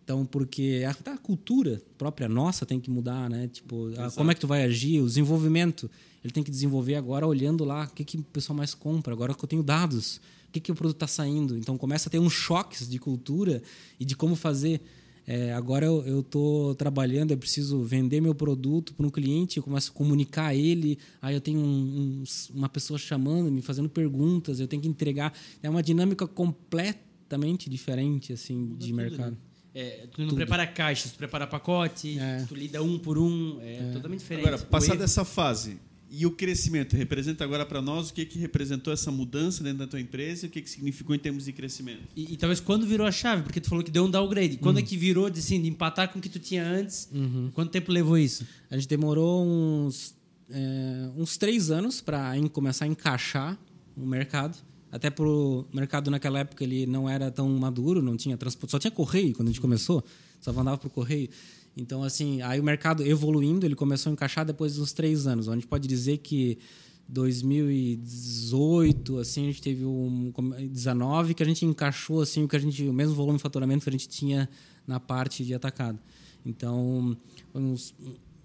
[0.03, 3.47] Então, porque a, a cultura própria nossa tem que mudar, né?
[3.47, 5.89] Tipo, a, como é que tu vai agir, o desenvolvimento,
[6.23, 9.35] ele tem que desenvolver agora olhando lá o que, que o pessoal mais compra, agora
[9.35, 11.55] que eu tenho dados, o que, que o produto está saindo.
[11.55, 13.61] Então, começa a ter uns choques de cultura
[13.99, 14.81] e de como fazer.
[15.27, 19.91] É, agora eu estou trabalhando, eu preciso vender meu produto para um cliente, eu começo
[19.91, 24.59] a comunicar a ele, aí eu tenho um, um, uma pessoa chamando, me fazendo perguntas,
[24.59, 25.33] eu tenho que entregar.
[25.61, 29.31] É uma dinâmica completamente diferente assim de mercado.
[29.31, 29.37] Né?
[29.73, 30.37] É, tu não Tudo.
[30.37, 32.43] prepara caixas, tu prepara pacote, é.
[32.47, 33.91] tu lida um por um, é, é.
[33.93, 34.47] totalmente diferente.
[34.47, 35.79] Agora, passada essa fase,
[36.11, 39.87] e o crescimento, representa agora para nós o que, que representou essa mudança dentro da
[39.87, 42.01] tua empresa e o que, que significou em termos de crescimento?
[42.15, 44.57] E, e talvez quando virou a chave, porque tu falou que deu um downgrade.
[44.57, 44.83] Quando uhum.
[44.83, 47.07] é que virou de, assim, de empatar com o que tu tinha antes?
[47.13, 47.51] Uhum.
[47.53, 48.45] Quanto tempo levou isso?
[48.71, 50.15] A gente demorou uns,
[50.49, 53.57] é, uns três anos para começar a encaixar
[53.95, 54.57] o mercado.
[54.91, 58.89] Até pro mercado naquela época ele não era tão maduro, não tinha transporte, só tinha
[58.89, 60.03] correio quando a gente começou,
[60.41, 61.29] só andava pro correio.
[61.75, 65.47] Então, assim, aí o mercado evoluindo, ele começou a encaixar depois dos três anos.
[65.47, 66.57] A gente pode dizer que
[67.07, 70.33] 2018, assim, a gente teve um
[70.71, 73.83] 19 que a gente encaixou assim o que a gente, o mesmo volume de faturamento
[73.83, 74.47] que a gente tinha
[74.85, 75.97] na parte de atacado.
[76.45, 77.17] Então,
[77.53, 77.95] uns,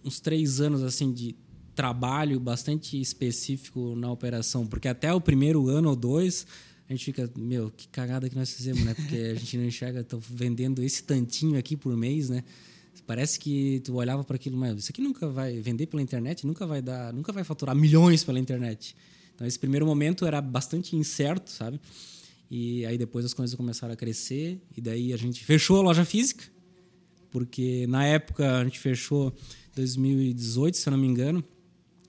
[0.02, 1.36] uns três anos assim de
[1.74, 6.46] trabalho bastante específico na operação, porque até o primeiro ano ou dois
[6.88, 8.94] a gente fica, meu, que cagada que nós fizemos, né?
[8.94, 12.44] Porque a gente não enxerga, estou vendendo esse tantinho aqui por mês, né?
[13.06, 16.66] Parece que tu olhava para aquilo, mas isso aqui nunca vai vender pela internet, nunca
[16.66, 18.96] vai dar, nunca vai faturar milhões pela internet.
[19.34, 21.80] Então esse primeiro momento era bastante incerto, sabe?
[22.50, 26.04] E aí depois as coisas começaram a crescer e daí a gente fechou a loja
[26.04, 26.44] física,
[27.30, 29.34] porque na época a gente fechou
[29.74, 31.44] 2018, se eu não me engano,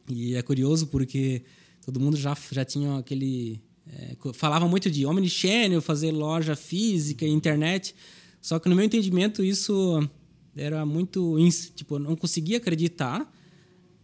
[0.07, 1.43] e é curioso porque
[1.83, 3.61] todo mundo já, já tinha aquele.
[3.87, 7.95] É, falava muito de omnichannel, fazer loja física, internet.
[8.41, 10.07] Só que no meu entendimento isso
[10.55, 11.37] era muito.
[11.75, 13.31] Tipo, não conseguia acreditar.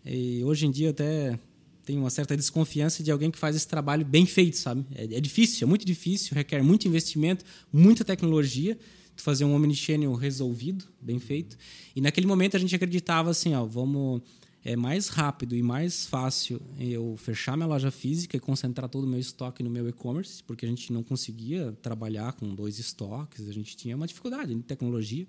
[0.06, 1.40] E hoje em dia até
[1.86, 4.86] tenho uma certa desconfiança de alguém que faz esse trabalho bem feito, sabe?
[4.96, 8.78] É, é difícil, é muito difícil, requer muito investimento, muita tecnologia
[9.22, 11.58] fazer um omnichannel resolvido, bem feito.
[11.96, 14.22] E naquele momento a gente acreditava assim, ó, vamos
[14.64, 19.08] é mais rápido e mais fácil eu fechar minha loja física e concentrar todo o
[19.08, 23.52] meu estoque no meu e-commerce, porque a gente não conseguia trabalhar com dois estoques, a
[23.52, 25.26] gente tinha uma dificuldade de tecnologia.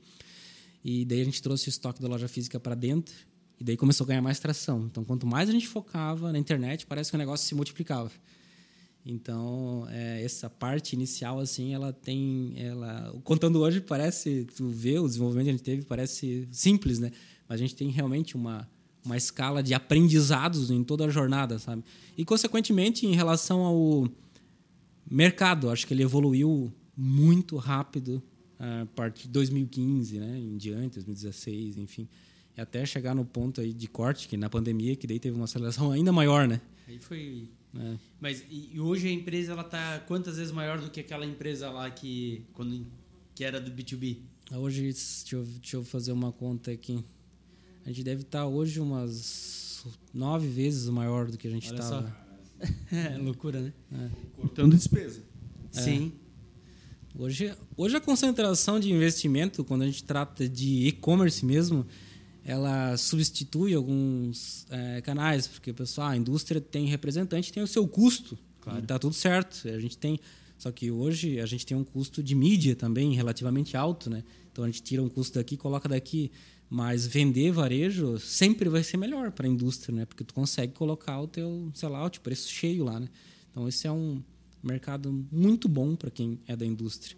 [0.85, 3.15] E daí a gente trouxe o estoque da loja física para dentro
[3.61, 4.87] e daí começou a ganhar mais tração.
[4.91, 8.11] Então, quanto mais a gente focava na internet, parece que o negócio se multiplicava.
[9.05, 12.55] Então, é, essa parte inicial, assim, ela tem...
[12.57, 14.47] ela Contando hoje, parece...
[14.57, 17.11] Tu vê o desenvolvimento que a gente teve, parece simples, né?
[17.49, 18.69] Mas a gente tem realmente uma
[19.05, 21.83] uma escala de aprendizados em toda a jornada, sabe?
[22.17, 24.09] E consequentemente em relação ao
[25.11, 28.23] mercado, acho que ele evoluiu muito rápido
[28.59, 32.09] a partir de 2015, né, em diante, 2016, enfim,
[32.57, 35.45] e até chegar no ponto aí de corte que na pandemia que daí teve uma
[35.45, 36.61] aceleração ainda maior, né?
[36.87, 37.97] Aí foi é.
[38.21, 41.91] Mas e hoje a empresa ela tá quantas vezes maior do que aquela empresa lá
[41.91, 42.87] que quando
[43.35, 44.19] que era do B2B?
[44.55, 47.03] Hoje, deixa eu, deixa eu fazer uma conta aqui.
[47.85, 52.15] A gente deve estar hoje umas nove vezes maior do que a gente estava.
[52.93, 53.73] é loucura, né?
[53.93, 54.11] É.
[54.37, 55.23] Cortando despesa.
[55.75, 55.81] É.
[55.81, 56.13] Sim.
[57.15, 61.87] Hoje, hoje a concentração de investimento, quando a gente trata de e-commerce mesmo,
[62.43, 68.39] ela substitui alguns é, canais, porque pessoal, a indústria tem representante, tem o seu custo,
[68.61, 68.81] claro.
[68.81, 69.69] e está tudo certo.
[69.69, 70.19] A gente tem,
[70.57, 74.25] só que hoje a gente tem um custo de mídia também relativamente alto, né?
[74.51, 76.31] Então a gente tira um custo daqui, coloca daqui.
[76.75, 80.07] Mas vender varejo sempre vai ser melhor para a indústria, né?
[80.07, 83.09] Porque tu consegue colocar o teu, sei lá, o teu preço cheio lá, né?
[83.51, 84.23] Então esse é um
[84.63, 87.17] mercado muito bom para quem é da indústria.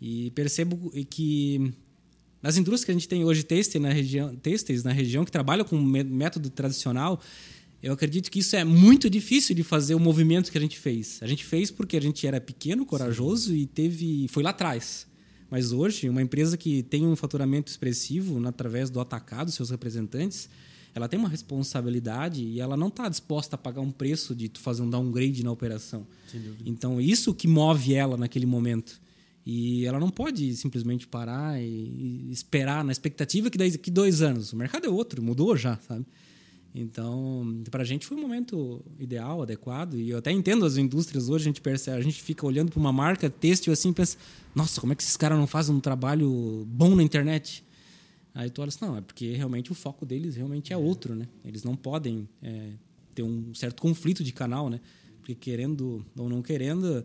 [0.00, 1.72] E percebo que
[2.42, 5.64] nas indústrias que a gente tem hoje têxteis na região, têxteis na região que trabalham
[5.64, 7.20] com método tradicional,
[7.82, 11.18] eu acredito que isso é muito difícil de fazer o movimento que a gente fez.
[11.22, 13.56] A gente fez porque a gente era pequeno, corajoso Sim.
[13.56, 15.06] e teve foi lá atrás.
[15.50, 20.48] Mas hoje, uma empresa que tem um faturamento expressivo através do atacado, seus representantes,
[20.94, 24.82] ela tem uma responsabilidade e ela não está disposta a pagar um preço de fazer
[24.82, 26.06] um downgrade na operação.
[26.66, 29.00] Então, isso que move ela naquele momento.
[29.46, 34.52] E ela não pode simplesmente parar e esperar na expectativa que daqui dois anos.
[34.52, 36.04] O mercado é outro, mudou já, sabe?
[36.74, 39.94] Então, para a gente foi um momento ideal, adequado.
[39.94, 42.78] E eu até entendo as indústrias hoje, a gente percebe, a gente fica olhando para
[42.78, 44.18] uma marca têxtil assim e pensa:
[44.54, 47.64] nossa, como é que esses caras não fazem um trabalho bom na internet?
[48.38, 51.26] Aí tu olha assim: não, é porque realmente o foco deles realmente é outro, né?
[51.44, 52.70] Eles não podem é,
[53.12, 54.80] ter um certo conflito de canal, né?
[55.18, 57.04] Porque querendo ou não querendo,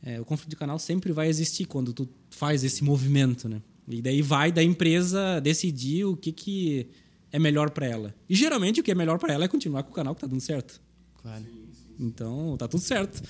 [0.00, 3.60] é, o conflito de canal sempre vai existir quando tu faz esse movimento, né?
[3.88, 6.86] E daí vai da empresa decidir o que, que
[7.32, 8.14] é melhor para ela.
[8.28, 10.28] E geralmente o que é melhor para ela é continuar com o canal que tá
[10.28, 10.80] dando certo.
[11.20, 11.44] Claro.
[11.98, 13.20] Então, tá tudo certo.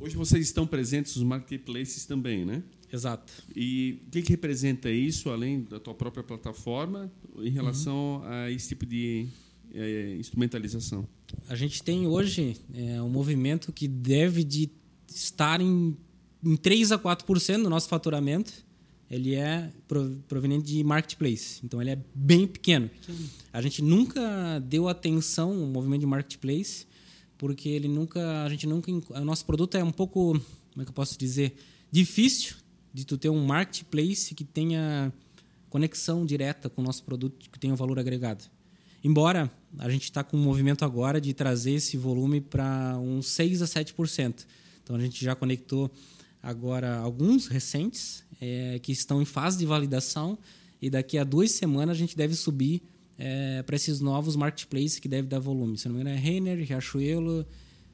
[0.00, 2.64] Hoje vocês estão presentes nos marketplaces também, né?
[2.92, 3.32] Exato.
[3.54, 8.68] E o que, que representa isso, além da tua própria plataforma, em relação a esse
[8.68, 9.28] tipo de
[9.74, 11.06] é, instrumentalização?
[11.48, 14.70] A gente tem hoje é, um movimento que deve de
[15.06, 15.96] estar em,
[16.42, 18.66] em 3 a 4% do nosso faturamento.
[19.10, 19.70] Ele é
[20.28, 22.90] proveniente de marketplace, então ele é bem pequeno.
[22.90, 23.28] pequeno.
[23.50, 26.86] A gente nunca deu atenção ao movimento de marketplace,
[27.38, 30.90] porque ele nunca, a gente nunca, o nosso produto é um pouco, como é que
[30.90, 31.56] eu posso dizer,
[31.90, 32.56] difícil
[32.98, 35.12] de tu ter um marketplace que tenha
[35.70, 38.44] conexão direta com o nosso produto, que tenha valor agregado.
[39.04, 43.62] Embora a gente está com um movimento agora de trazer esse volume para uns 6
[43.62, 44.44] a 7%.
[44.82, 45.88] Então a gente já conectou
[46.42, 50.36] agora alguns recentes é, que estão em fase de validação
[50.82, 52.82] e daqui a duas semanas a gente deve subir
[53.16, 55.78] é, para esses novos marketplaces que deve dar volume.
[55.78, 57.46] Se não me engano é Renner, Riachuelo,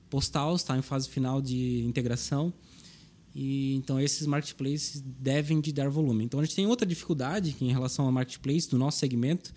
[0.08, 2.54] Postal está em fase final de integração.
[3.34, 6.24] E, então esses marketplaces devem de dar volume.
[6.24, 9.52] Então a gente tem outra dificuldade em relação ao marketplace do nosso segmento,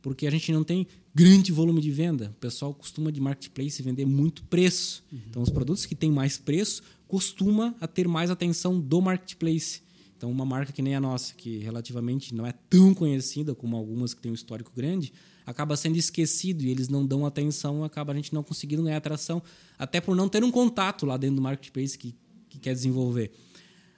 [0.00, 2.30] porque a gente não tem grande volume de venda.
[2.34, 5.04] O pessoal costuma de marketplace vender muito preço.
[5.12, 5.18] Uhum.
[5.28, 9.82] Então, os produtos que têm mais preço costuma a ter mais atenção do marketplace.
[10.16, 14.14] Então, uma marca que nem a nossa, que relativamente não é tão conhecida como algumas
[14.14, 15.12] que têm um histórico grande,
[15.46, 19.42] acaba sendo esquecido e eles não dão atenção, acaba a gente não conseguindo ganhar atração,
[19.78, 22.14] até por não ter um contato lá dentro do marketplace que,
[22.60, 23.32] quer desenvolver.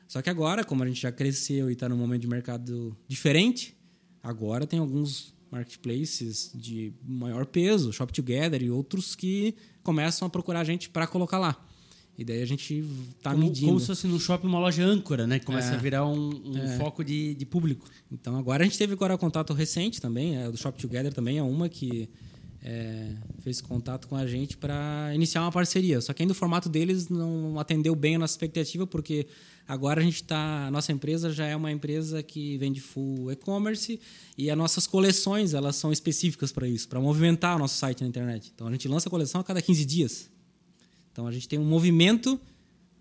[0.09, 3.77] Só que agora, como a gente já cresceu e está num momento de mercado diferente,
[4.23, 10.61] agora tem alguns marketplaces de maior peso, Shop Together e outros que começam a procurar
[10.61, 11.63] a gente para colocar lá.
[12.17, 12.85] E daí a gente
[13.17, 13.67] está medindo.
[13.67, 15.39] Como se fosse no shopping uma loja âncora, né?
[15.39, 16.77] Que começa é, a virar um, um é.
[16.77, 17.87] foco de, de, público.
[18.11, 21.43] Então agora a gente teve agora contato recente também, é, do Shop Together também é
[21.43, 22.09] uma que
[22.63, 26.01] é, fez contato com a gente para iniciar uma parceria.
[26.01, 29.27] Só que ainda o formato deles não atendeu bem a nossa expectativa, porque
[29.67, 34.01] Agora a gente está, a nossa empresa já é uma empresa que vende full e-commerce
[34.37, 38.09] e as nossas coleções elas são específicas para isso, para movimentar o nosso site na
[38.09, 38.53] internet.
[38.55, 40.31] Então a gente lança a coleção a cada 15 dias.
[41.13, 42.41] Então a gente tem um movimento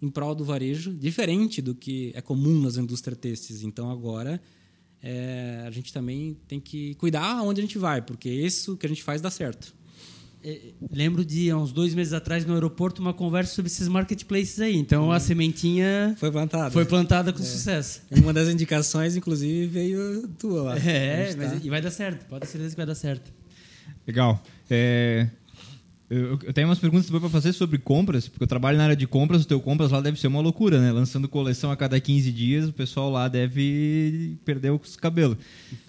[0.01, 3.63] em prol do varejo diferente do que é comum nas indústrias têxteis.
[3.63, 4.41] Então agora
[5.03, 8.89] é, a gente também tem que cuidar aonde a gente vai, porque isso que a
[8.89, 9.73] gente faz dá certo.
[10.43, 10.59] É,
[10.91, 14.75] lembro de há uns dois meses atrás no aeroporto uma conversa sobre esses marketplaces aí.
[14.75, 15.11] Então hum.
[15.11, 16.71] a sementinha foi plantada.
[16.71, 17.45] Foi plantada com é.
[17.45, 18.01] sucesso.
[18.11, 20.77] Uma das indicações, inclusive, veio tua lá.
[20.79, 21.59] É, mas tá.
[21.63, 22.25] e vai dar certo.
[22.25, 23.31] Pode certeza que vai dar certo.
[24.07, 24.41] Legal.
[24.69, 25.27] É,
[26.11, 29.07] eu, eu, tenho umas perguntas para fazer sobre compras, porque eu trabalho na área de
[29.07, 30.91] compras, o teu compras lá deve ser uma loucura, né?
[30.91, 35.37] Lançando coleção a cada 15 dias, o pessoal lá deve perder os cabelos.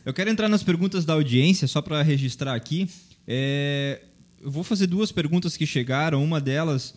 [0.07, 2.89] Eu quero entrar nas perguntas da audiência, só para registrar aqui.
[3.27, 4.01] É,
[4.41, 6.23] eu vou fazer duas perguntas que chegaram.
[6.23, 6.95] Uma delas,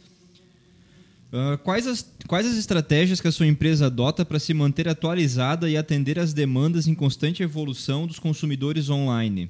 [1.34, 5.68] uh, quais, as, quais as estratégias que a sua empresa adota para se manter atualizada
[5.68, 9.50] e atender às demandas em constante evolução dos consumidores online?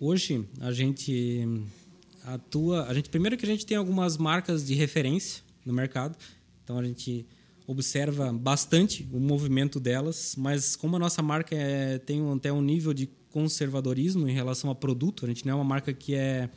[0.00, 1.44] Hoje a gente
[2.34, 6.16] atua, a gente primeiro que a gente tem algumas marcas de referência no mercado,
[6.62, 7.26] então a gente
[7.66, 12.94] observa bastante o movimento delas, mas como a nossa marca é, tem até um nível
[12.94, 15.24] de conservadorismo em relação a produto.
[15.24, 16.48] A gente não é uma marca que é,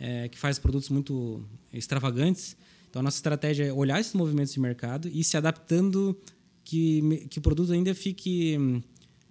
[0.00, 2.56] é que faz produtos muito extravagantes.
[2.90, 6.18] Então a nossa estratégia é olhar esses movimentos de mercado e se adaptando
[6.64, 8.82] que que o produto ainda fique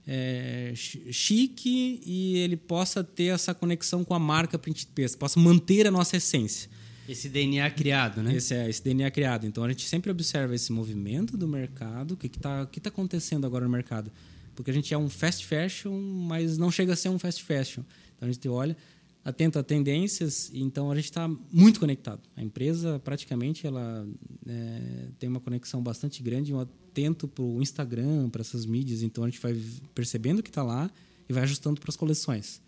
[0.07, 5.91] é, chique e ele possa ter essa conexão com a marca Printpest, possa manter a
[5.91, 6.69] nossa essência.
[7.07, 8.35] Esse DNA criado, né?
[8.35, 9.45] Esse é, esse DNA criado.
[9.45, 13.45] Então a gente sempre observa esse movimento do mercado, o que está que tá acontecendo
[13.45, 14.11] agora no mercado
[14.55, 17.83] porque a gente é um fast fashion, mas não chega a ser um fast fashion.
[18.15, 18.75] Então a gente olha,
[19.23, 22.21] atento a tendências, então a gente está muito conectado.
[22.35, 24.07] A empresa praticamente ela
[24.47, 29.23] é, tem uma conexão bastante grande, um atento para o Instagram, para essas mídias, então
[29.23, 29.55] a gente vai
[29.93, 30.89] percebendo que está lá
[31.29, 32.61] e vai ajustando para as coleções.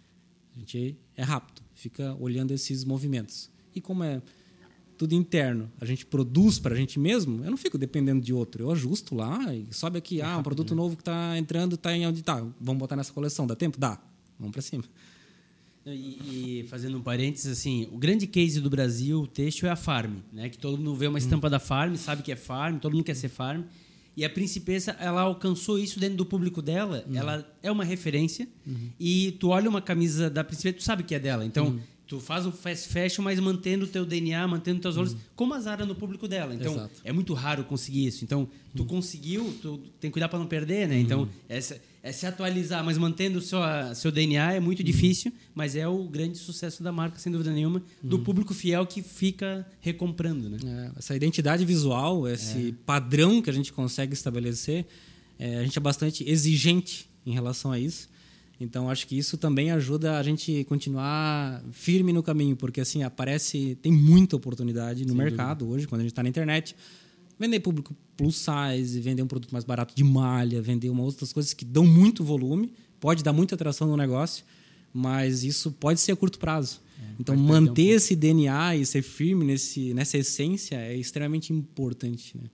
[0.56, 3.50] A gente é rápido, fica olhando esses movimentos.
[3.74, 4.22] E como é
[4.96, 8.64] tudo interno, a gente produz para a gente mesmo, eu não fico dependendo de outro.
[8.64, 12.06] Eu ajusto lá e sobe aqui, ah, um produto novo que está entrando, está em
[12.06, 12.36] onde está.
[12.62, 13.80] Vamos botar nessa coleção, dá tempo?
[13.80, 14.00] Dá.
[14.38, 14.84] Vamos para cima.
[15.86, 19.76] E, e fazendo um parênteses, assim, o grande case do Brasil, o têxtil, é a
[19.76, 20.50] Farm, né?
[20.50, 23.16] Que todo mundo vê uma estampa da Farm, sabe que é Farm, todo mundo quer
[23.16, 23.64] ser Farm.
[24.16, 27.04] E a Principessa, ela alcançou isso dentro do público dela.
[27.14, 28.48] Ela é uma referência.
[29.00, 31.44] E tu olha uma camisa da Principessa, tu sabe que é dela.
[31.44, 35.54] Então, tu faz um fast fashion, mas mantendo o teu DNA, mantendo teus valores, como
[35.54, 36.54] a Zara no público dela.
[36.54, 37.02] Então, Exato.
[37.04, 38.24] é muito raro conseguir isso.
[38.24, 41.00] Então, tu conseguiu, tu tem que cuidar para não perder, né?
[41.00, 43.60] Então, essa, é se atualizar, mas mantendo o seu,
[43.96, 47.82] seu DNA é muito difícil, mas é o grande sucesso da marca, sem dúvida nenhuma,
[48.02, 50.58] do público fiel que fica recomprando, né?
[50.66, 54.86] É, essa identidade visual, esse padrão que a gente consegue estabelecer,
[55.40, 58.10] é, a gente é bastante exigente em relação a isso.
[58.64, 63.78] Então acho que isso também ajuda a gente continuar firme no caminho, porque assim aparece
[63.82, 66.76] tem muita oportunidade no mercado hoje quando a gente está na internet
[67.40, 71.54] vender público plus size, vender um produto mais barato de malha, vender uma outras coisas
[71.54, 74.46] que dão muito volume, pode dar muita atração no negócio,
[74.94, 76.80] mas isso pode ser a curto prazo.
[77.20, 81.52] então pode perder um manter esse DNA e ser firme nesse nessa essência é extremamente
[81.52, 82.50] importante, né?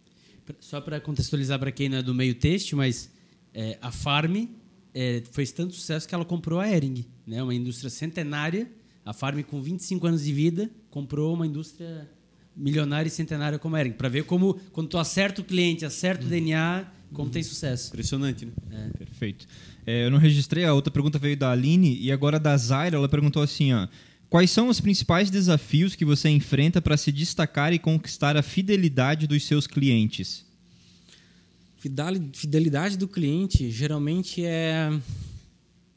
[0.60, 3.12] Só para contextualizar para quem não é do meio têxtil, mas
[3.54, 4.48] é, a Farm
[4.94, 7.42] é, fez tanto sucesso que ela comprou a Ering, né?
[7.42, 8.70] uma indústria centenária.
[9.06, 12.08] A Farm, com 25 anos de vida, comprou uma indústria
[12.56, 13.94] milionária e centenária como a Ering.
[13.94, 17.90] Para ver como, quando tu acerta o cliente, acerta o DNA, como tem sucesso.
[17.90, 18.92] Impressionante, né?
[18.98, 19.48] Perfeito.
[19.86, 23.10] É, eu não registrei, a outra pergunta veio da Aline e agora da Zaira, ela
[23.10, 23.88] perguntou assim, ó.
[24.30, 29.26] Quais são os principais desafios que você enfrenta para se destacar e conquistar a fidelidade
[29.26, 30.46] dos seus clientes?
[31.80, 34.90] Fidelidade do cliente geralmente é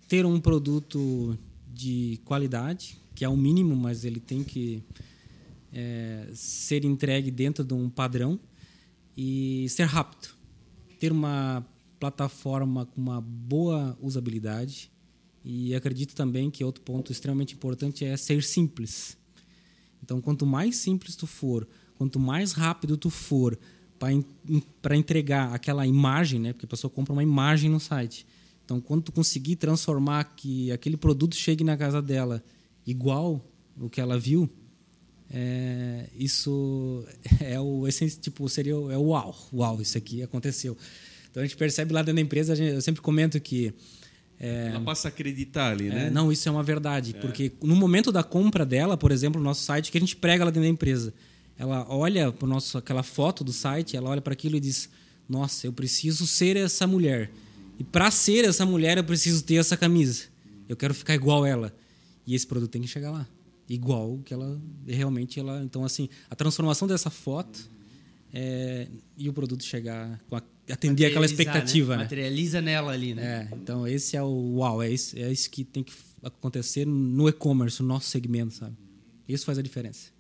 [0.07, 4.81] ter um produto de qualidade, que é o mínimo, mas ele tem que
[5.73, 8.39] é, ser entregue dentro de um padrão
[9.17, 10.29] e ser rápido.
[11.01, 11.67] Ter uma
[11.99, 14.89] plataforma com uma boa usabilidade
[15.45, 19.17] e acredito também que outro ponto extremamente importante é ser simples.
[20.01, 21.67] Então, quanto mais simples tu for,
[21.97, 23.59] quanto mais rápido tu for
[24.81, 26.53] para entregar aquela imagem, né?
[26.53, 28.27] Porque a pessoa compra uma imagem no site.
[28.65, 32.43] Então, quando tu conseguir transformar que aquele produto chegue na casa dela
[32.87, 33.45] igual
[33.81, 34.49] o que ela viu,
[35.31, 37.05] é, isso
[37.41, 37.87] é o
[38.21, 40.77] tipo seria o, é o uau, uau, isso aqui aconteceu.
[41.31, 43.73] Então a gente percebe lá dentro da empresa, a gente- eu sempre comento que
[44.39, 46.09] é, Ela passa a acreditar ali, né?
[46.09, 47.15] é, não, isso é uma verdade.
[47.21, 50.45] Porque no momento da compra dela, por exemplo, no nosso site, que a gente prega
[50.45, 51.15] lá dentro da empresa,
[51.63, 54.89] ela olha para nosso aquela foto do site, ela olha para aquilo e diz:
[55.29, 57.31] Nossa, eu preciso ser essa mulher.
[57.79, 60.25] E para ser essa mulher, eu preciso ter essa camisa.
[60.69, 61.73] Eu quero ficar igual ela.
[62.27, 63.29] E esse produto tem que chegar lá.
[63.69, 65.63] Igual que ela realmente ela.
[65.63, 67.71] Então, assim, a transformação dessa foto
[68.33, 72.03] é, e o produto chegar com a, atender aquela Materializar, expectativa, né?
[72.03, 73.49] Materializa nela ali, né?
[73.53, 75.93] É, então esse é o uau, é isso, é isso que tem que
[76.25, 78.77] acontecer no e-commerce, no nosso segmento, sabe?
[79.29, 80.11] Isso faz a diferença.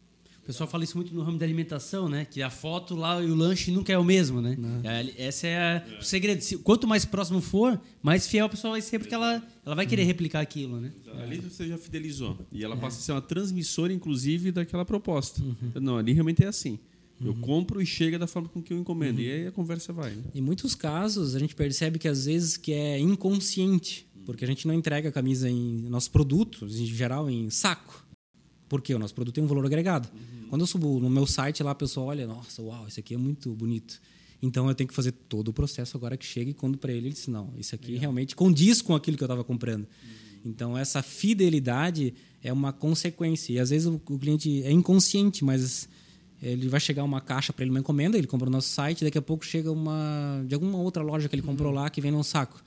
[0.42, 2.24] O pessoal fala isso muito no ramo da alimentação, né?
[2.24, 4.56] Que a foto lá e o lanche nunca é o mesmo, né?
[4.82, 6.40] É, Esse é a- o segredo.
[6.42, 9.86] Se- quanto mais próximo for, mais fiel a pessoa vai ser, porque ela, ela vai
[9.86, 10.92] querer replicar aquilo, né?
[11.22, 12.36] Ali você já fidelizou.
[12.50, 15.40] E ela passa a ser uma transmissora, inclusive, daquela proposta.
[15.80, 16.76] Não, ali realmente é assim.
[17.24, 19.20] Eu compro e chega da forma com que eu encomendo.
[19.20, 20.10] E aí a conversa vai.
[20.10, 20.24] Né?
[20.34, 24.66] Em muitos casos, a gente percebe que às vezes que é inconsciente, porque a gente
[24.66, 28.04] não entrega a camisa em nossos produtos, em geral, em saco.
[28.72, 30.08] Porque o nosso produto tem um valor agregado.
[30.48, 33.18] Quando eu subo no meu site lá, a pessoa olha, nossa, uau, isso aqui é
[33.18, 34.00] muito bonito.
[34.40, 37.08] Então eu tenho que fazer todo o processo agora que chega e quando para ele
[37.08, 39.86] ele diz, não, isso aqui realmente condiz com aquilo que eu estava comprando.
[40.42, 43.52] Então essa fidelidade é uma consequência.
[43.52, 45.86] E às vezes o, o cliente é inconsciente, mas
[46.42, 49.18] ele vai chegar uma caixa para ele uma encomenda, ele compra no nosso site, daqui
[49.18, 52.22] a pouco chega uma de alguma outra loja que ele comprou lá que vem num
[52.22, 52.64] saco.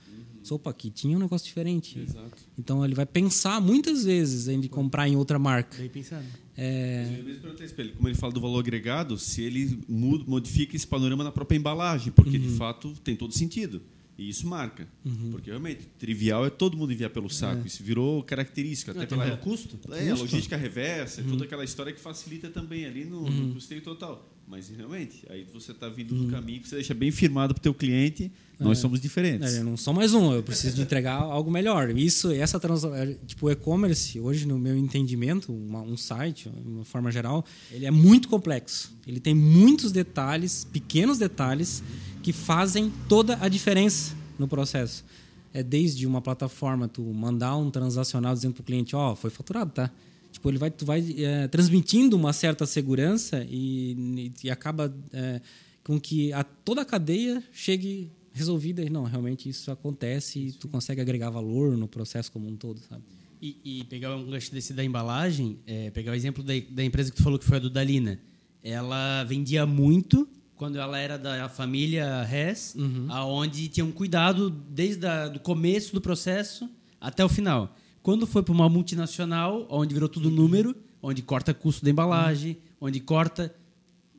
[0.54, 1.98] Opa, aqui tinha um negócio diferente.
[1.98, 2.42] Exato.
[2.58, 5.78] Então ele vai pensar muitas vezes em de comprar em outra marca.
[5.78, 6.24] Bem pensado.
[6.56, 9.78] É, Eu mesmo perguntei isso pra ele, como ele fala do valor agregado, se ele
[9.88, 13.82] muda, modifica esse panorama na própria embalagem, porque de fato tem todo sentido.
[14.18, 14.88] E isso marca.
[15.30, 17.66] Porque realmente, trivial é todo mundo enviar pelo saco.
[17.66, 18.92] Isso virou característica.
[18.92, 19.78] Até pela um custo?
[19.92, 24.26] É, a logística reversa, toda aquela história que facilita também ali no, no custeio total.
[24.48, 27.62] Mas realmente, aí você está vindo no caminho que você deixa bem firmado para o
[27.62, 28.30] teu cliente,
[28.60, 29.54] nós somos diferentes.
[29.54, 31.90] É, eu não sou mais um, eu preciso de entregar algo melhor.
[31.90, 36.68] Isso, essa trans, é, tipo o e-commerce, hoje no meu entendimento, uma- um site, de
[36.68, 38.94] uma forma geral, ele é muito complexo.
[39.04, 41.82] Ele tem muitos detalhes, pequenos detalhes
[42.22, 45.04] que fazem toda a diferença no processo.
[45.52, 49.72] É desde uma plataforma tu mandar um transacional dizendo para o cliente, ó, foi faturado,
[49.72, 49.90] tá?
[50.36, 55.40] Tipo, ele vai, tu vai é, transmitindo uma certa segurança e, e acaba é,
[55.82, 60.68] com que a, toda a cadeia chegue resolvida e não, realmente isso acontece e tu
[60.68, 63.02] consegue agregar valor no processo como um todo, sabe?
[63.40, 67.10] E, e pegar um gancho desse da embalagem, é, pegar o exemplo da, da empresa
[67.10, 68.20] que tu falou que foi a do Dalina.
[68.62, 73.06] Ela vendia muito quando ela era da família Hess, Uhum.
[73.08, 76.68] aonde tinham cuidado desde o começo do processo
[77.00, 77.74] até o final.
[78.06, 83.00] Quando foi para uma multinacional, onde virou tudo número, onde corta custo da embalagem, onde
[83.00, 83.52] corta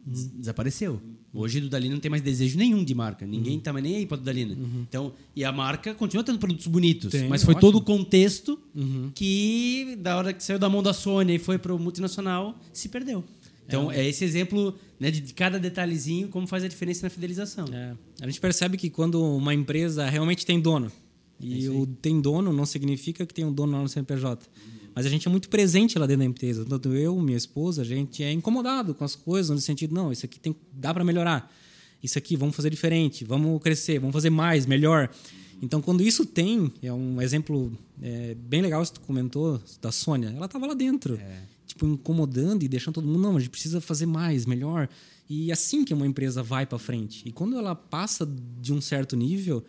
[0.06, 1.02] des- desapareceu.
[1.34, 3.26] Hoje do Dalina não tem mais desejo nenhum de marca.
[3.26, 4.58] Ninguém tá mais nem aí para do Dalina.
[4.90, 7.62] Então, e a marca continua tendo produtos bonitos, Tem, mas foi ótimo.
[7.72, 8.60] todo o contexto
[9.16, 12.90] que da hora que saiu da mão da Sony e foi para o multinacional, se
[12.90, 13.24] perdeu.
[13.66, 17.66] Então, é, esse exemplo né, de de cada detalhezinho como faz a diferença na fidelização.
[17.72, 20.92] É, a gente percebe que quando uma empresa realmente tem dono,
[21.40, 24.48] e o tem dono não significa que tem um dono lá no CNPJ,
[24.96, 26.66] mas a gente é muito presente lá dentro da empresa.
[26.66, 30.26] Tanto eu, minha esposa, a gente é incomodado com as coisas, no sentido, não, isso
[30.26, 31.54] aqui tem, dá para melhorar.
[32.02, 35.10] Isso aqui, vamos fazer diferente, vamos crescer, vamos fazer mais, melhor.
[35.62, 37.72] Então, quando isso tem, é um exemplo
[38.02, 40.30] é, bem legal que tu comentou da Sônia.
[40.30, 41.20] Ela estava lá dentro,
[41.66, 44.88] tipo incomodando e deixando todo mundo não, a gente precisa fazer mais, melhor.
[45.30, 47.22] E assim que uma empresa vai para frente.
[47.26, 48.28] E quando ela passa
[48.62, 49.64] de um certo nível,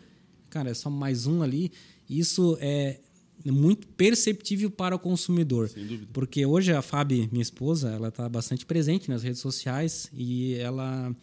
[0.49, 1.71] cara, é só mais um ali.
[2.09, 2.99] Isso é
[3.45, 5.69] muito perceptível para o consumidor.
[5.69, 6.07] Sem dúvida.
[6.11, 11.15] Porque hoje a Fábio, minha esposa, ela está bastante presente nas redes sociais e ela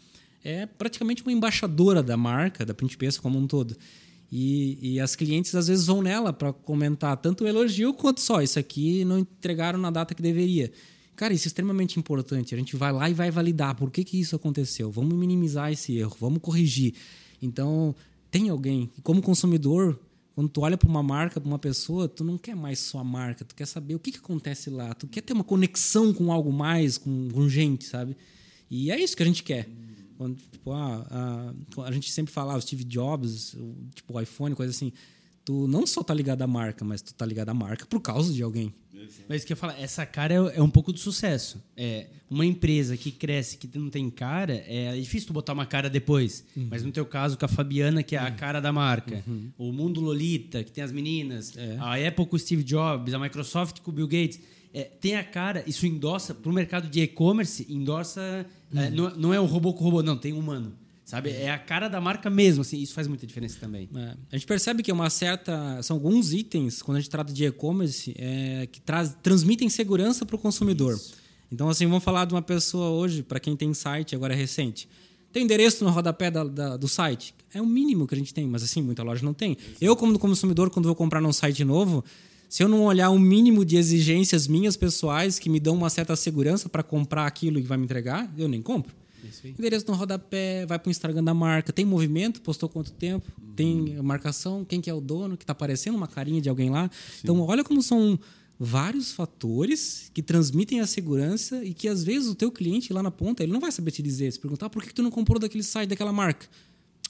[0.42, 3.76] é praticamente uma embaixadora da marca, da Principessa como um todo.
[4.30, 8.42] E, e as clientes às vezes vão nela para comentar tanto o elogio quanto só
[8.42, 10.72] isso aqui não entregaram na data que deveria.
[11.14, 12.54] Cara, isso é extremamente importante.
[12.54, 14.90] A gente vai lá e vai validar por que, que isso aconteceu.
[14.90, 16.94] Vamos minimizar esse erro, vamos corrigir.
[17.40, 17.94] Então,
[18.36, 18.90] tem alguém.
[18.98, 19.98] E como consumidor,
[20.34, 23.04] quando tu olha para uma marca, para uma pessoa, tu não quer mais só a
[23.04, 24.92] marca, tu quer saber o que, que acontece lá.
[24.92, 28.14] Tu quer ter uma conexão com algo mais, com, com gente, sabe?
[28.70, 29.66] E é isso que a gente quer.
[30.18, 33.56] Quando, tipo, ah, a, a gente sempre fala, ah, Steve Jobs,
[33.94, 34.92] tipo, iPhone, coisa assim.
[35.46, 38.32] Tu não só tá ligado à marca, mas tu tá ligado à marca por causa
[38.34, 38.74] de alguém.
[39.28, 41.62] Mas isso que eu falo, essa cara é, é um pouco do sucesso.
[41.76, 45.88] É uma empresa que cresce, que não tem cara, é difícil tu botar uma cara
[45.88, 46.44] depois.
[46.68, 49.22] Mas no teu caso, com a Fabiana, que é a cara da marca.
[49.56, 51.54] O Mundo Lolita, que tem as meninas.
[51.78, 54.40] A Apple com o Steve Jobs, a Microsoft com o Bill Gates.
[54.74, 58.44] É, tem a cara, isso endossa, para o mercado de e-commerce, endossa.
[58.74, 60.76] é, não, não é um robô com robô, não, tem um humano.
[61.06, 61.30] Sabe?
[61.30, 63.88] É a cara da marca mesmo, assim, isso faz muita diferença também.
[63.94, 65.80] É, a gente percebe que é uma certa.
[65.80, 70.34] São alguns itens, quando a gente trata de e-commerce, é, que traz, transmitem segurança para
[70.34, 71.00] o consumidor.
[71.50, 74.88] Então, assim, vamos falar de uma pessoa hoje, para quem tem site, agora é recente.
[75.32, 77.32] Tem endereço no rodapé da, da- do site?
[77.54, 79.56] É o mínimo que a gente tem, mas assim, muita loja não tem.
[79.80, 82.04] Eu, como consumidor, quando vou comprar num site novo,
[82.48, 86.16] se eu não olhar um mínimo de exigências minhas pessoais que me dão uma certa
[86.16, 88.92] segurança para comprar aquilo que vai me entregar, eu nem compro.
[89.58, 91.72] Endereço no rodapé, vai para o Instagram da marca.
[91.72, 92.40] Tem movimento?
[92.42, 93.30] Postou quanto tempo?
[93.54, 94.64] Tem marcação?
[94.64, 95.36] Quem que é o dono?
[95.36, 96.90] Que está aparecendo uma carinha de alguém lá.
[97.22, 98.18] Então, olha como são
[98.58, 103.10] vários fatores que transmitem a segurança e que, às vezes, o teu cliente lá na
[103.10, 104.32] ponta, ele não vai saber te dizer.
[104.32, 106.46] Se perguntar, por que que tu não comprou daquele site, daquela marca?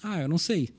[0.02, 0.70] Ah, eu não sei.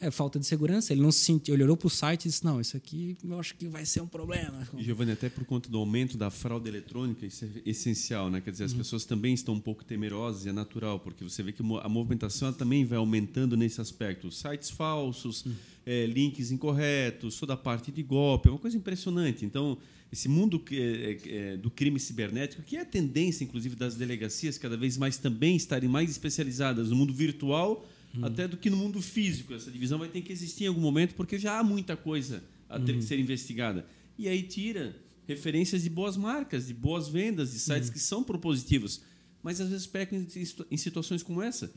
[0.00, 0.92] É falta de segurança.
[0.92, 3.38] Ele não se sentiu, ele olhou para o site e disse, não, isso aqui eu
[3.38, 4.66] acho que vai ser um problema.
[4.76, 8.40] E, Giovanni, até por conta do aumento da fraude eletrônica, isso é essencial, né?
[8.40, 8.78] Quer dizer, as Uhum.
[8.78, 12.52] pessoas também estão um pouco temerosas e é natural, porque você vê que a movimentação
[12.52, 14.30] também vai aumentando nesse aspecto.
[14.30, 15.54] Sites falsos, Uhum.
[15.86, 19.44] eh, links incorretos, toda a parte de golpe, é uma coisa impressionante.
[19.44, 19.78] Então,
[20.12, 24.58] esse mundo que- eh, eh, do crime cibernético, que é a tendência, inclusive, das delegacias
[24.58, 27.86] cada vez mais também estarem mais especializadas no mundo virtual
[28.16, 28.24] Uhum.
[28.24, 29.54] até do que no mundo físico.
[29.54, 32.78] Essa divisão vai ter que existir em algum momento, porque já há muita coisa a
[32.78, 32.98] ter Uhum.
[32.98, 33.86] que ser investigada.
[34.18, 34.94] E aí tira
[35.26, 39.00] referências de boas marcas, de boas vendas, de sites que são propositivos,
[39.42, 41.72] mas às vezes pecam em situ- em situações como essa.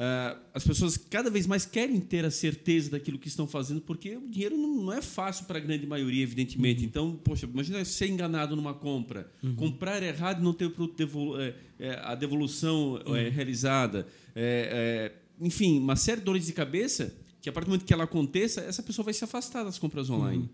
[0.00, 4.16] Ah, as pessoas cada vez mais querem ter a certeza daquilo que estão fazendo, porque
[4.16, 6.84] o dinheiro não, não é fácil para a grande maioria, evidentemente.
[6.84, 11.40] Então, poxa, imagina ser enganado numa compra, comprar errado e não ter o produto devolu-
[11.40, 14.06] eh, eh, a devolução eh, realizada.
[15.40, 18.60] Enfim, uma série de dores de cabeça que, a partir do momento que ela aconteça,
[18.62, 20.48] essa pessoa vai se afastar das compras online.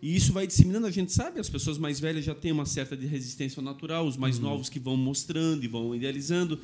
[0.00, 2.96] E isso vai disseminando, a gente sabe, as pessoas mais velhas já têm uma certa
[2.96, 6.58] de resistência natural, os mais novos que vão mostrando e vão idealizando.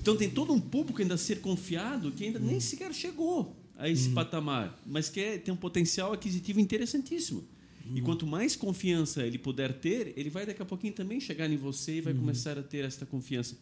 [0.00, 3.88] Então tem todo um público ainda a ser confiado que ainda nem sequer chegou a
[3.88, 7.44] esse patamar, mas que é- tem um potencial aquisitivo interessantíssimo.
[7.94, 11.56] E quanto mais confiança ele puder ter, ele vai daqui a pouquinho também chegar em
[11.56, 13.56] você e vai começar a ter esta confiança.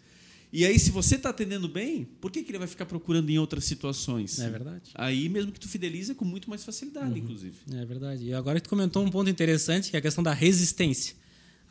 [0.53, 3.39] E aí, se você está atendendo bem, por que, que ele vai ficar procurando em
[3.39, 4.41] outras situações?
[4.41, 4.91] É verdade.
[4.95, 7.55] Aí mesmo que tu fideliza com muito mais facilidade, inclusive.
[7.73, 8.25] É verdade.
[8.27, 11.15] E agora que tu comentou um ponto interessante, que é a questão da resistência.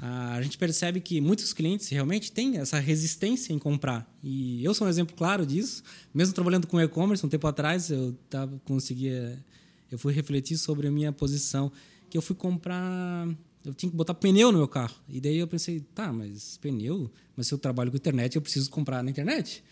[0.01, 4.09] Ah, A gente percebe que muitos clientes realmente têm essa resistência em comprar.
[4.23, 5.83] E eu sou um exemplo claro disso.
[6.13, 9.37] Mesmo trabalhando com e-commerce, um tempo atrás, eu tava, conseguia,
[9.91, 11.69] eu fui refletir sobre a minha posição,
[12.09, 13.27] que eu fui comprar
[13.65, 14.95] eu tinha que botar pneu no meu carro.
[15.07, 17.11] E daí eu pensei, tá, mas pneu?
[17.35, 19.63] Mas se eu trabalho com internet, eu preciso comprar na internet.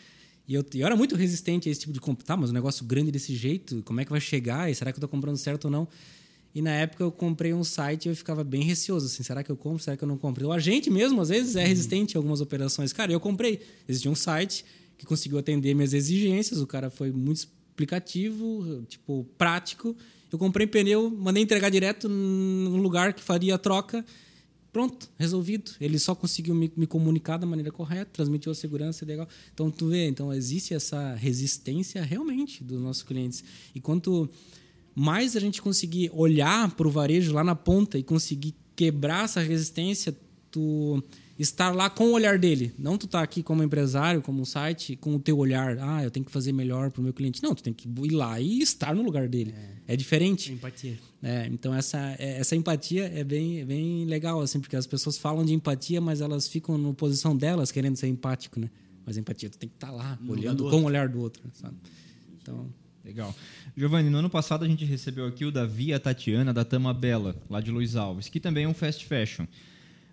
[0.47, 2.25] E eu, eu era muito resistente a esse tipo de compra.
[2.25, 4.69] Tá, mas um negócio grande desse jeito, como é que vai chegar?
[4.69, 5.87] E será que eu estou comprando certo ou não?
[6.55, 9.51] E na época eu comprei um site e eu ficava bem receoso, assim, será que
[9.51, 10.47] eu compro, será que eu não compro?
[10.47, 12.91] O agente mesmo, às vezes, é resistente a algumas operações.
[12.91, 13.61] Cara, eu comprei.
[13.87, 14.65] Existia um site
[14.97, 17.47] que conseguiu atender minhas exigências, o cara foi muito
[17.77, 19.95] explicativo, tipo, prático.
[20.31, 24.03] Eu comprei pneu, mandei entregar direto no lugar que faria a troca.
[24.73, 25.71] Pronto, resolvido.
[25.79, 29.27] Ele só conseguiu me, me comunicar da maneira correta, transmitiu a segurança legal.
[29.53, 33.43] Então, tu vê, então existe essa resistência realmente dos nossos clientes.
[33.73, 34.29] E quanto
[34.95, 39.39] mais a gente conseguir olhar para o varejo lá na ponta e conseguir quebrar essa
[39.39, 40.15] resistência,
[40.51, 41.01] tu
[41.37, 42.73] estar lá com o olhar dele.
[42.77, 45.77] Não tu estar tá aqui como empresário, como um site, com o teu olhar.
[45.79, 47.43] Ah, eu tenho que fazer melhor para o meu cliente.
[47.43, 49.53] Não, tu tem que ir lá e estar no lugar dele.
[49.87, 50.53] É, é diferente.
[50.53, 50.97] Empatia.
[51.21, 55.17] É, então essa, é, essa empatia é bem, é bem legal, assim, porque as pessoas
[55.17, 58.69] falam de empatia, mas elas ficam na posição delas querendo ser empático, né?
[59.05, 61.43] Mas empatia, tu tem que estar tá lá, no olhando com o olhar do outro,
[61.53, 61.75] sabe?
[62.41, 62.67] Então...
[63.05, 63.33] Legal.
[63.73, 66.93] Giovanni, no ano passado a gente recebeu aqui o Davi e a Tatiana da Tama
[66.93, 69.45] Bela, lá de Luiz Alves, que também é um fast fashion.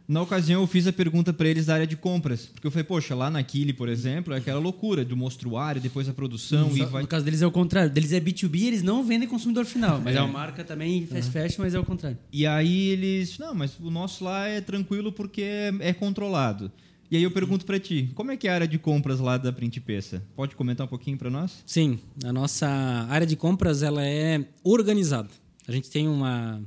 [0.07, 2.46] Na ocasião, eu fiz a pergunta para eles da área de compras.
[2.46, 6.09] Porque eu falei, poxa, lá na Kili, por exemplo, é aquela loucura do mostruário, depois
[6.09, 7.02] a produção no, e vai...
[7.02, 7.90] No caso deles é o contrário.
[7.90, 10.00] Deles é B2B, eles não vendem consumidor final.
[10.05, 12.18] Mas é, é uma marca também fast fashion, mas é o contrário.
[12.30, 13.38] E aí eles...
[13.38, 16.70] Não, mas o nosso lá é tranquilo porque é, é controlado.
[17.11, 19.38] E aí eu pergunto para ti, como é que é a área de compras lá
[19.38, 20.22] da Printpeça?
[20.36, 21.62] Pode comentar um pouquinho para nós?
[21.64, 22.66] Sim, a nossa
[23.09, 25.30] área de compras ela é organizada.
[25.66, 26.61] A gente tem uma...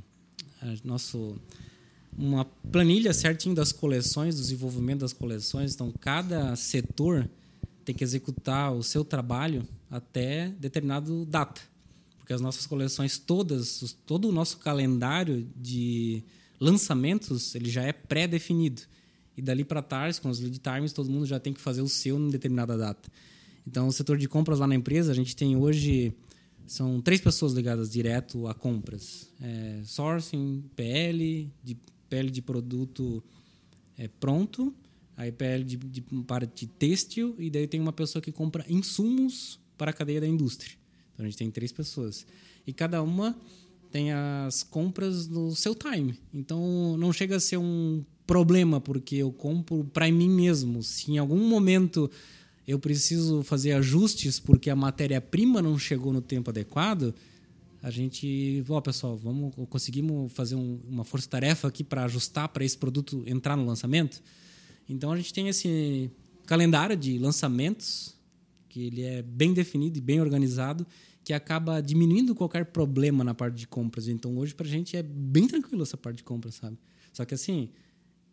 [0.84, 1.36] Nosso
[2.18, 5.74] uma planilha certinho das coleções, do desenvolvimento das coleções.
[5.74, 7.30] Então, cada setor
[7.84, 11.60] tem que executar o seu trabalho até determinado data.
[12.18, 16.22] Porque as nossas coleções todas, todo o nosso calendário de
[16.60, 18.82] lançamentos, ele já é pré-definido.
[19.36, 21.88] E dali para trás, com os lead times, todo mundo já tem que fazer o
[21.88, 23.08] seu em determinada data.
[23.64, 26.12] Então, o setor de compras lá na empresa, a gente tem hoje
[26.68, 33.22] são três pessoas ligadas direto a compras: é, sourcing, PL, de pele de produto
[33.96, 34.74] é, pronto,
[35.16, 39.90] aí pele de, de parte têxtil, e daí tem uma pessoa que compra insumos para
[39.90, 40.72] a cadeia da indústria.
[41.12, 42.26] Então a gente tem três pessoas.
[42.66, 43.36] E cada uma
[43.90, 46.18] tem as compras no seu time.
[46.32, 50.82] Então não chega a ser um problema, porque eu compro para mim mesmo.
[50.82, 52.10] Se em algum momento
[52.66, 57.14] eu preciso fazer ajustes porque a matéria-prima não chegou no tempo adequado,
[57.82, 62.76] a gente, ó, pessoal, vamos conseguimos fazer um, uma força-tarefa aqui para ajustar para esse
[62.76, 64.22] produto entrar no lançamento.
[64.88, 66.10] Então a gente tem esse
[66.46, 68.16] calendário de lançamentos
[68.68, 70.86] que ele é bem definido e bem organizado,
[71.22, 74.08] que acaba diminuindo qualquer problema na parte de compras.
[74.08, 76.76] Então hoje para a gente é bem tranquilo essa parte de compras, sabe?
[77.12, 77.70] Só que assim,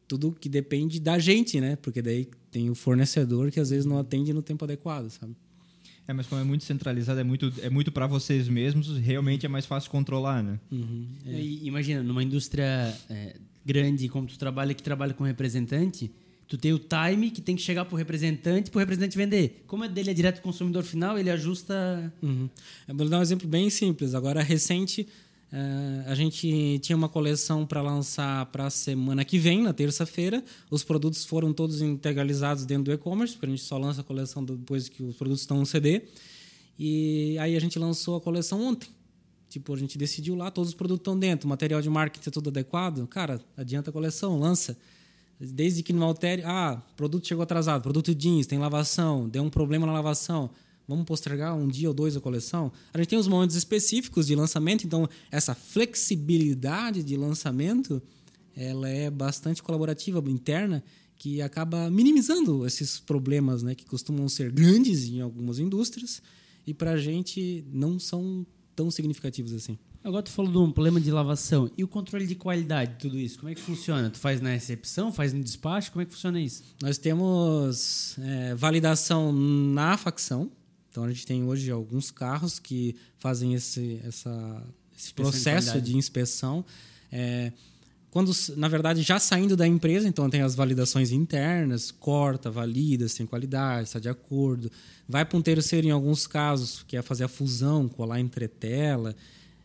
[0.07, 1.75] tudo que depende da gente, né?
[1.75, 5.35] Porque daí tem o fornecedor que às vezes não atende no tempo adequado, sabe?
[6.07, 9.49] É, mas como é muito centralizado, é muito, é muito para vocês mesmos, realmente é
[9.49, 10.59] mais fácil controlar, né?
[10.71, 11.07] Uhum.
[11.25, 11.41] É.
[11.63, 13.35] imagina, numa indústria é,
[13.65, 16.11] grande como tu trabalha, que trabalha com representante,
[16.47, 19.63] tu tem o time que tem que chegar para o representante, para o representante vender.
[19.65, 22.13] Como é dele é direto consumidor final, ele ajusta...
[22.21, 22.47] Uhum.
[22.87, 24.13] Eu vou dar um exemplo bem simples.
[24.13, 25.07] Agora, recente,
[25.55, 30.43] Uh, a gente tinha uma coleção para lançar para a semana que vem, na terça-feira.
[30.69, 34.43] Os produtos foram todos integralizados dentro do e-commerce, porque a gente só lança a coleção
[34.43, 36.01] depois que os produtos estão no CD.
[36.77, 38.89] E aí a gente lançou a coleção ontem.
[39.47, 42.49] Tipo, a gente decidiu lá, todos os produtos estão dentro, material de marketing é tudo
[42.49, 43.07] adequado.
[43.07, 44.77] Cara, adianta a coleção, lança.
[45.39, 46.41] Desde que não altere.
[46.43, 50.49] Ah, produto chegou atrasado, produto jeans, tem lavação, deu um problema na lavação
[50.87, 52.71] Vamos postergar um dia ou dois a coleção?
[52.93, 58.01] A gente tem os momentos específicos de lançamento, então essa flexibilidade de lançamento
[58.55, 60.83] ela é bastante colaborativa interna
[61.17, 66.21] que acaba minimizando esses problemas né, que costumam ser grandes em algumas indústrias
[66.65, 69.77] e para a gente não são tão significativos assim.
[70.03, 71.71] Agora tu falou de um problema de lavação.
[71.75, 73.39] E o controle de qualidade de tudo isso?
[73.39, 74.07] Como é que funciona?
[74.09, 75.91] Tu faz na recepção, faz no despacho?
[75.91, 76.63] Como é que funciona isso?
[76.79, 80.51] Nós temos é, validação na facção,
[80.95, 84.63] então a gente tem hoje alguns carros que fazem esse, essa,
[84.97, 86.63] esse processo de, de, inspeção.
[87.11, 87.51] É,
[88.09, 93.25] quando, na verdade, já saindo da empresa, então tem as validações internas, corta, valida, tem
[93.25, 94.71] qualidade, está de acordo.
[95.05, 99.13] Vai para um terceiro em alguns casos, que é fazer a fusão, colar entre tela,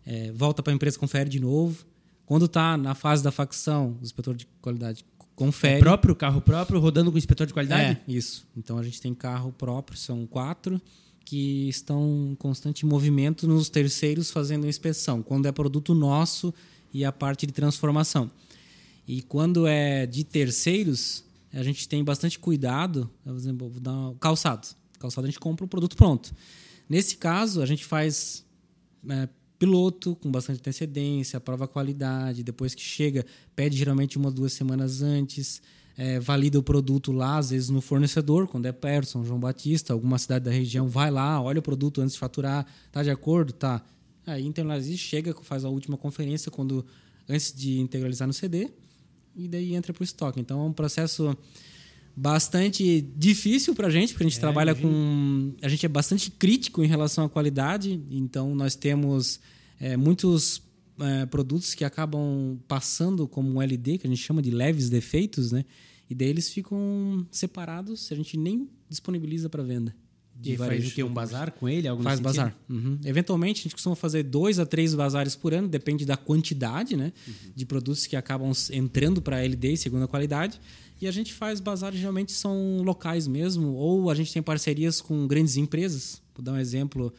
[0.05, 1.87] é, volta para a empresa, confere de novo.
[2.27, 5.05] Quando está na fase da facção, o inspetor de qualidade
[5.37, 5.77] confere.
[5.77, 8.01] O próprio carro próprio rodando com o inspetor de qualidade?
[8.05, 8.49] É, isso.
[8.57, 10.83] Então a gente tem carro próprio, são quatro
[11.25, 16.53] que estão em constante movimento nos terceiros fazendo inspeção, quando é produto nosso
[16.93, 18.31] e a parte de transformação.
[19.07, 23.11] E quando é de terceiros, a gente tem bastante cuidado.
[23.25, 24.69] Por exemplo, vou dar um calçado.
[24.99, 26.33] Calçado a gente compra o produto pronto.
[26.89, 28.45] Nesse caso, a gente faz
[29.09, 32.43] é, piloto com bastante antecedência, prova a qualidade.
[32.43, 35.63] Depois que chega, pede geralmente uma duas semanas antes.
[35.97, 39.93] É, valida o produto lá, às vezes no fornecedor, quando é perto, São João Batista,
[39.93, 43.53] alguma cidade da região, vai lá, olha o produto antes de faturar, tá de acordo?
[43.53, 43.83] Tá.
[44.27, 46.87] Aí internaliza, chega, faz a última conferência quando
[47.29, 48.71] antes de integralizar no CD
[49.35, 50.41] e daí entra para o estoque.
[50.41, 51.37] Então é um processo
[52.17, 54.91] bastante difícil para a gente, porque a gente é, trabalha imagina.
[54.91, 55.55] com.
[55.63, 59.41] A gente é bastante crítico em relação à qualidade, então nós temos
[59.79, 60.63] é, muitos
[61.01, 65.53] é, produtos que acabam passando como um LD, que a gente chama de leves defeitos,
[65.53, 65.65] né?
[66.09, 69.95] E daí eles ficam separados, a gente nem disponibiliza para venda.
[70.43, 71.03] E faz o quê?
[71.03, 71.87] Um bazar com ele?
[71.87, 72.57] Algo faz bazar.
[72.69, 72.99] Uhum.
[73.05, 77.13] Eventualmente, a gente costuma fazer dois a três bazares por ano, depende da quantidade né,
[77.29, 77.35] uhum.
[77.55, 80.59] de produtos que acabam entrando para a LD, segunda qualidade.
[81.01, 85.27] E a gente faz bazares, geralmente são locais mesmo, ou a gente tem parcerias com
[85.27, 86.23] grandes empresas.
[86.35, 87.13] Vou dar um exemplo.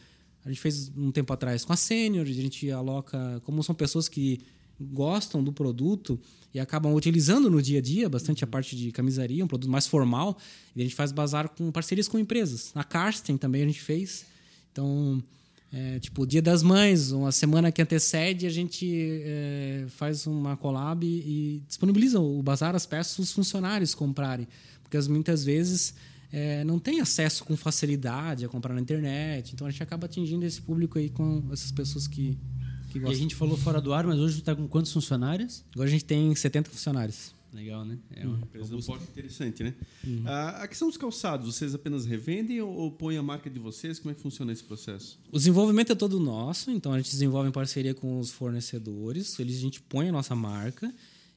[0.45, 4.09] A gente fez um tempo atrás com a Senior, a gente aloca, como são pessoas
[4.09, 4.39] que
[4.79, 6.19] gostam do produto
[6.53, 9.87] e acabam utilizando no dia a dia bastante a parte de camisaria, um produto mais
[9.87, 10.37] formal.
[10.75, 12.71] E a gente faz bazar com parcerias com empresas.
[12.73, 14.25] Na Karsten também a gente fez.
[14.71, 15.23] Então,
[15.71, 20.57] é, tipo, o Dia das Mães, uma semana que antecede, a gente é, faz uma
[20.57, 24.47] collab e, e disponibiliza o bazar, as peças, os funcionários comprarem.
[24.83, 25.93] Porque muitas vezes
[26.31, 29.53] é, não tem acesso com facilidade a comprar na internet.
[29.53, 32.37] Então a gente acaba atingindo esse público aí com essas pessoas que
[32.91, 33.13] que gosta.
[33.13, 35.63] E a gente falou fora do ar, mas hoje está com quantos funcionários?
[35.73, 37.33] Agora a gente tem 70 funcionários.
[37.53, 37.97] Legal, né?
[38.15, 39.73] É uma empresa um porte interessante, né?
[40.05, 40.23] Uhum.
[40.25, 43.99] A, a questão dos calçados, vocês apenas revendem ou, ou põem a marca de vocês?
[43.99, 45.19] Como é que funciona esse processo?
[45.29, 49.57] O desenvolvimento é todo nosso, então a gente desenvolve em parceria com os fornecedores, eles,
[49.57, 50.93] a gente põe a nossa marca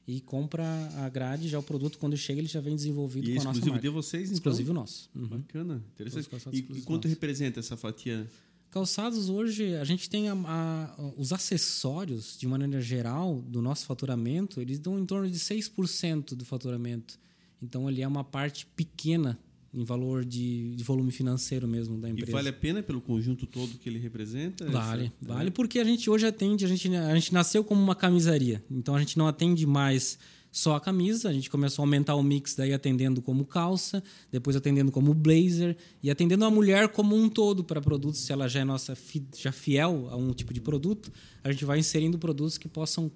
[0.07, 0.65] e compra
[0.97, 3.45] a grade, já o produto quando chega ele já vem desenvolvido e com a nossa
[3.45, 3.59] marca.
[3.59, 4.35] exclusivo de vocês, então?
[4.35, 5.09] Exclusivo nosso.
[5.15, 5.27] Uhum.
[5.27, 6.29] Bacana, interessante.
[6.51, 8.27] E, e quanto representa essa fatia
[8.75, 14.59] Calçados hoje, a gente tem a, a, os acessórios, de maneira geral, do nosso faturamento,
[14.59, 17.17] eles dão em torno de 6% do faturamento.
[17.61, 19.39] Então, ele é uma parte pequena
[19.75, 22.31] em valor de, de, volume financeiro mesmo da empresa.
[22.31, 24.69] E vale a pena pelo conjunto todo que ele representa?
[24.69, 25.51] Vale, essa, vale, é.
[25.51, 28.99] porque a gente hoje atende, a gente, a gente nasceu como uma camisaria, então a
[28.99, 30.17] gente não atende mais
[30.55, 31.27] só a camisa.
[31.27, 34.01] A gente começou a aumentar o mix daí atendendo como calça,
[34.31, 38.47] depois atendendo como blazer e atendendo a mulher como um todo para produtos, se ela
[38.47, 38.97] já é nossa
[39.37, 41.11] já fiel a um tipo de produto,
[41.43, 43.11] a gente vai inserindo produtos que possam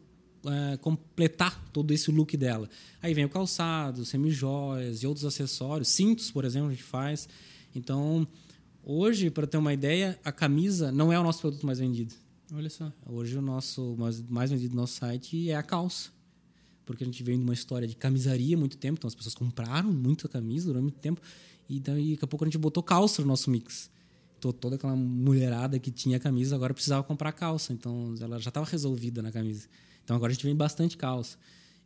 [0.46, 2.70] é, completar todo esse look dela.
[3.02, 7.28] Aí vem o calçado, semijóias e outros acessórios, cintos, por exemplo, a gente faz.
[7.76, 8.28] Então,
[8.84, 12.14] hoje, para ter uma ideia, a camisa não é o nosso produto mais vendido.
[12.54, 12.92] Olha só.
[13.06, 16.12] Hoje o nosso mais, mais vendido no nosso site é a calça
[16.90, 19.36] porque a gente vem de uma história de camisaria há muito tempo, então as pessoas
[19.36, 21.22] compraram muita camisa durante muito tempo,
[21.70, 23.92] e daí daqui a pouco a gente botou calça no nosso mix.
[24.40, 28.66] Então, toda aquela mulherada que tinha camisa agora precisava comprar calça, então ela já estava
[28.66, 29.68] resolvida na camisa.
[30.10, 31.38] Então agora a gente vem bastante calça.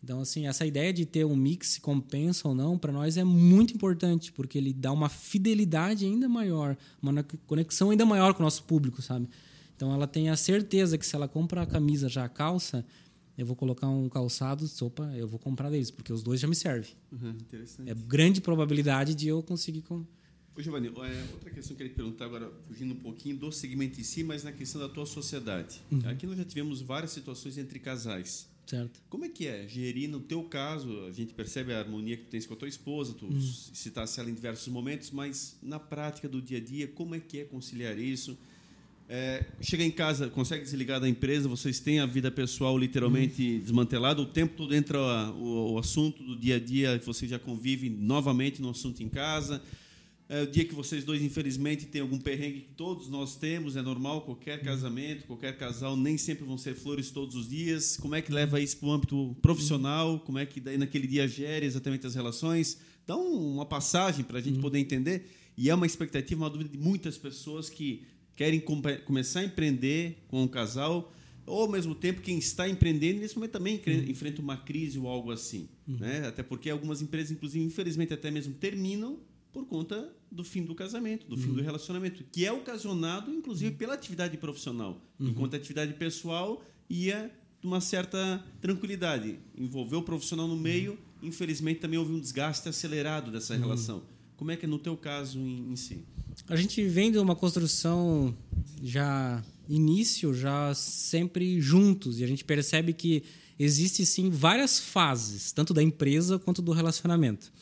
[0.02, 3.24] Então, assim, essa ideia de ter um mix se compensa ou não, para nós é
[3.26, 8.46] muito importante, porque ele dá uma fidelidade ainda maior, uma conexão ainda maior com o
[8.46, 9.28] nosso público, sabe?
[9.76, 12.86] Então, ela tem a certeza que se ela compra a camisa já a calça,
[13.38, 16.56] eu vou colocar um calçado, sopa, eu vou comprar deles, porque os dois já me
[16.56, 16.92] servem.
[17.12, 17.92] Uhum, interessante.
[17.92, 19.82] É grande probabilidade de eu conseguir.
[19.82, 20.06] Com...
[20.56, 24.00] Ô, Giovanni, é, outra questão que eu queria perguntar agora, fugindo um pouquinho do segmento
[24.00, 25.82] em si, mas na questão da tua sociedade.
[25.92, 26.02] Uhum.
[26.06, 28.48] Aqui nós já tivemos várias situações entre casais.
[28.66, 29.02] Certo.
[29.10, 32.30] Como é que é gerir, no teu caso, a gente percebe a harmonia que tu
[32.30, 33.42] tens com a tua esposa, tu uhum.
[33.42, 37.40] citaste ela em diversos momentos, mas na prática do dia a dia, como é que
[37.40, 38.38] é conciliar isso?
[39.10, 44.22] É, chega em casa, consegue desligar da empresa, vocês têm a vida pessoal literalmente desmantelada,
[44.22, 44.98] o tempo todo entra
[45.32, 49.62] o, o, assunto do dia a dia, vocês já convivem novamente no assunto em casa.
[50.30, 53.82] É, o dia que vocês dois, infelizmente, têm algum perrengue que todos nós temos, é
[53.82, 57.98] normal, qualquer casamento, qualquer casal, nem sempre vão ser flores todos os dias.
[57.98, 60.20] Como é que leva isso para o âmbito profissional?
[60.20, 62.78] Como é que daí naquele dia gere exatamente as relações?
[63.06, 64.62] Dá uma passagem para a gente uhum.
[64.62, 65.30] poder entender.
[65.58, 68.04] E é uma expectativa, uma dúvida de muitas pessoas que
[68.36, 68.60] querem
[69.06, 71.14] começar a empreender com um casal,
[71.46, 74.06] ou ao mesmo tempo quem está empreendendo nesse momento também uhum.
[74.10, 75.98] enfrenta uma crise ou algo assim, uhum.
[75.98, 76.28] né?
[76.28, 79.20] Até porque algumas empresas, inclusive, infelizmente até mesmo terminam
[79.54, 81.42] por conta do fim do casamento, do uhum.
[81.42, 83.78] fim do relacionamento, que é ocasionado, inclusive, uhum.
[83.78, 85.30] pela atividade profissional, uhum.
[85.30, 87.32] enquanto a atividade pessoal ia
[87.62, 89.40] de uma certa tranquilidade.
[89.56, 94.04] Envolver o profissional no meio, infelizmente, também houve um desgaste acelerado dessa relação.
[94.36, 96.04] Como é que é no teu caso em, em si?
[96.50, 98.36] A gente vem de uma construção
[98.82, 103.24] já início já sempre juntos e a gente percebe que
[103.58, 107.54] existe sim várias fases, tanto da empresa quanto do relacionamento.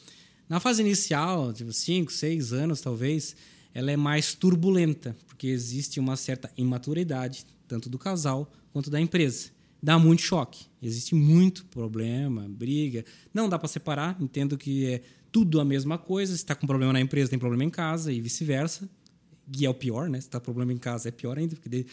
[0.52, 3.38] Na fase inicial, tipo 5, 6 anos talvez,
[3.74, 9.50] ela é mais turbulenta, porque existe uma certa imaturidade, tanto do casal quanto da empresa.
[9.82, 13.06] Dá muito choque, existe muito problema, briga.
[13.34, 16.34] Não dá para separar, entendo que é tudo a mesma coisa.
[16.34, 18.90] Se está com problema na empresa, tem problema em casa e vice-versa.
[19.58, 20.20] E é o pior, né?
[20.20, 21.86] Se está problema em casa, é pior ainda, porque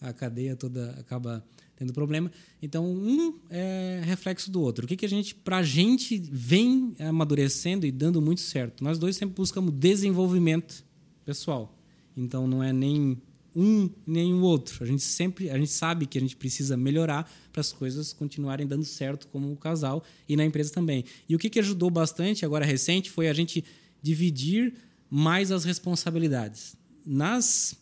[0.00, 1.44] a cadeia toda acaba
[1.76, 2.30] tendo problema.
[2.62, 4.84] Então, um é reflexo do outro.
[4.84, 8.82] O que, que a gente, para a gente, vem amadurecendo e dando muito certo?
[8.82, 10.84] Nós dois sempre buscamos desenvolvimento
[11.24, 11.76] pessoal.
[12.16, 13.20] Então, não é nem
[13.54, 14.82] um nem o outro.
[14.82, 18.66] A gente sempre, a gente sabe que a gente precisa melhorar para as coisas continuarem
[18.66, 21.04] dando certo como casal e na empresa também.
[21.28, 23.64] E o que, que ajudou bastante agora recente foi a gente
[24.02, 24.74] dividir
[25.08, 26.76] mais as responsabilidades.
[27.06, 27.76] Nas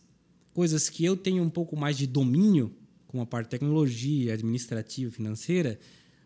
[0.53, 2.71] coisas que eu tenho um pouco mais de domínio,
[3.13, 5.79] como a parte de tecnologia, administrativa, financeira,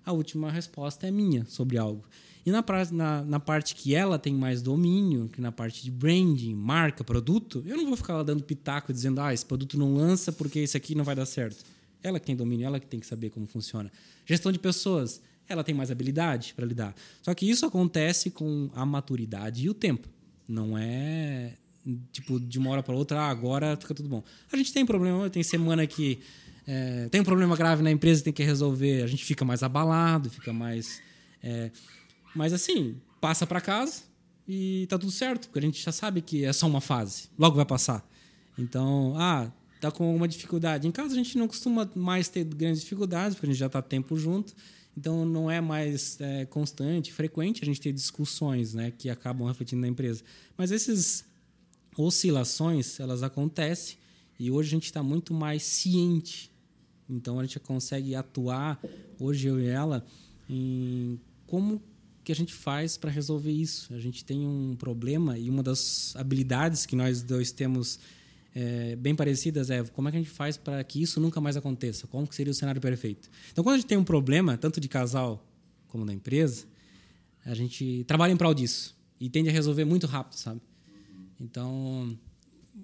[0.05, 2.05] a última resposta é minha sobre algo.
[2.45, 2.63] E na,
[2.93, 7.61] na, na, parte que ela tem mais domínio, que na parte de branding, marca, produto,
[7.67, 10.77] eu não vou ficar lá dando pitaco dizendo, ah, esse produto não lança porque esse
[10.77, 11.65] aqui não vai dar certo.
[12.01, 13.91] Ela que tem domínio, ela que tem que saber como funciona.
[14.25, 16.95] Gestão de pessoas, ela tem mais habilidade para lidar.
[17.21, 20.07] Só que isso acontece com a maturidade e o tempo.
[20.47, 21.51] Não é
[22.13, 24.23] tipo de uma hora para outra, ah, agora fica tudo bom.
[24.51, 26.19] A gente tem problema, tem semana que
[26.67, 30.29] é, tem um problema grave na empresa, tem que resolver, a gente fica mais abalado,
[30.29, 31.01] fica mais.
[31.41, 31.71] É,
[32.35, 34.03] mas assim, passa para casa
[34.45, 37.55] e tá tudo certo, porque a gente já sabe que é só uma fase, logo
[37.55, 38.05] vai passar.
[38.57, 39.49] Então, ah,
[39.79, 40.87] tá com uma dificuldade.
[40.87, 43.81] Em casa a gente não costuma mais ter grandes dificuldades, porque a gente já está
[43.81, 44.53] tempo junto.
[44.97, 49.81] Então não é mais é, constante, frequente a gente ter discussões, né, que acabam refletindo
[49.81, 50.23] na empresa.
[50.57, 51.23] Mas essas
[51.95, 53.97] oscilações elas acontecem
[54.39, 56.51] e hoje a gente está muito mais ciente.
[57.09, 58.79] Então a gente consegue atuar
[59.19, 60.05] hoje eu e ela
[60.49, 61.81] em como
[62.23, 63.93] que a gente faz para resolver isso?
[63.93, 67.99] A gente tem um problema e uma das habilidades que nós dois temos
[68.53, 71.55] é, bem parecidas é como é que a gente faz para que isso nunca mais
[71.55, 72.07] aconteça?
[72.07, 73.29] Como que seria o cenário perfeito?
[73.51, 75.45] Então, quando a gente tem um problema, tanto de casal
[75.87, 76.65] como da empresa,
[77.45, 80.59] a gente trabalha em prol disso e tende a resolver muito rápido, sabe?
[81.39, 82.17] Então,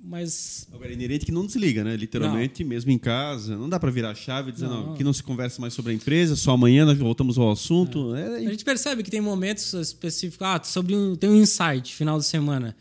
[0.02, 0.68] mas.
[0.74, 1.96] Agora, é inerente que não desliga, né?
[1.96, 2.70] Literalmente, não.
[2.70, 3.58] mesmo em casa.
[3.58, 4.88] Não dá para virar a chave e dizer, não.
[4.88, 8.16] não, aqui não se conversa mais sobre a empresa, só amanhã nós voltamos ao assunto.
[8.16, 8.44] É.
[8.44, 8.48] É...
[8.48, 10.46] A gente percebe que tem momentos específicos.
[10.46, 12.76] Ah, sobre um, tem um insight final de semana.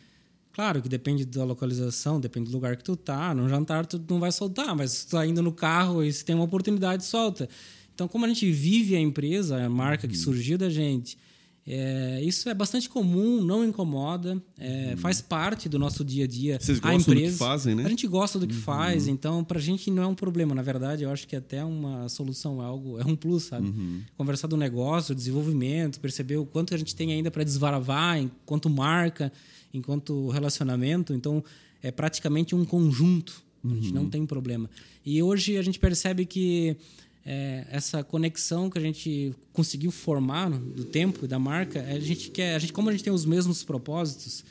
[0.52, 3.34] Claro que depende da localização, depende do lugar que tu tá.
[3.34, 6.24] No jantar tu não vai soltar, mas se tu tá indo no carro e se
[6.24, 7.48] tem uma oportunidade, solta.
[7.94, 10.22] Então, como a gente vive a empresa, a marca que uhum.
[10.22, 11.16] surgiu da gente
[11.64, 14.96] é, isso é bastante comum, não incomoda, é, hum.
[14.96, 16.58] faz parte do nosso dia a dia.
[16.60, 17.84] Vocês gostam a empresa, do que fazem, né?
[17.84, 18.60] A gente gosta do que uhum.
[18.60, 20.54] faz, então para a gente não é um problema.
[20.54, 23.68] Na verdade, eu acho que até uma solução é algo, é um plus, sabe?
[23.68, 24.00] Uhum.
[24.16, 29.32] Conversar do negócio, desenvolvimento, perceber o quanto a gente tem ainda para desvaravar, enquanto marca,
[29.72, 31.14] enquanto relacionamento.
[31.14, 31.44] Então
[31.80, 33.40] é praticamente um conjunto.
[33.64, 33.94] A gente uhum.
[33.94, 34.68] não tem problema.
[35.06, 36.76] E hoje a gente percebe que
[37.24, 42.30] é, essa conexão que a gente conseguiu formar do tempo e da marca, a gente
[42.30, 44.44] quer, a gente, como a gente tem os mesmos propósitos,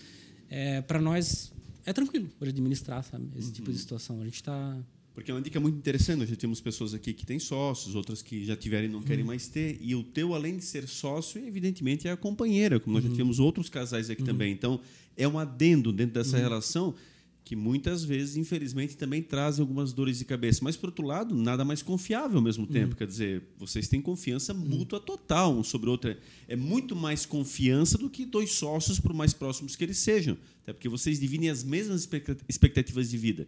[0.50, 1.52] é, para nós
[1.86, 3.54] é tranquilo de administrar sabe, esse uhum.
[3.54, 3.82] tipo de uhum.
[3.82, 4.22] situação.
[4.22, 4.78] A gente está
[5.14, 6.26] porque é uma dica muito interessante.
[6.26, 9.28] Já temos pessoas aqui que têm sócios, outras que já tiveram e não querem uhum.
[9.28, 9.78] mais ter.
[9.82, 13.16] E o teu, além de ser sócio, evidentemente é a companheira, como nós já uhum.
[13.16, 14.28] tivemos outros casais aqui uhum.
[14.28, 14.54] também.
[14.54, 14.80] Então,
[15.18, 16.44] é um adendo dentro dessa uhum.
[16.44, 16.96] relação
[17.44, 20.62] que muitas vezes, infelizmente, também trazem algumas dores de cabeça.
[20.64, 22.92] Mas, por outro lado, nada mais confiável ao mesmo tempo.
[22.92, 22.98] Uhum.
[22.98, 26.16] Quer dizer, vocês têm confiança mútua total um sobre o outro.
[26.48, 30.38] É muito mais confiança do que dois sócios, por mais próximos que eles sejam.
[30.64, 32.08] Até porque vocês dividem as mesmas
[32.48, 33.48] expectativas de vida.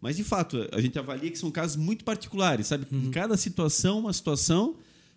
[0.00, 2.86] Mas, de fato, a gente avalia que são casos muito particulares, sabe?
[2.92, 3.10] Uhum.
[3.10, 4.76] Cada situação, uma situação.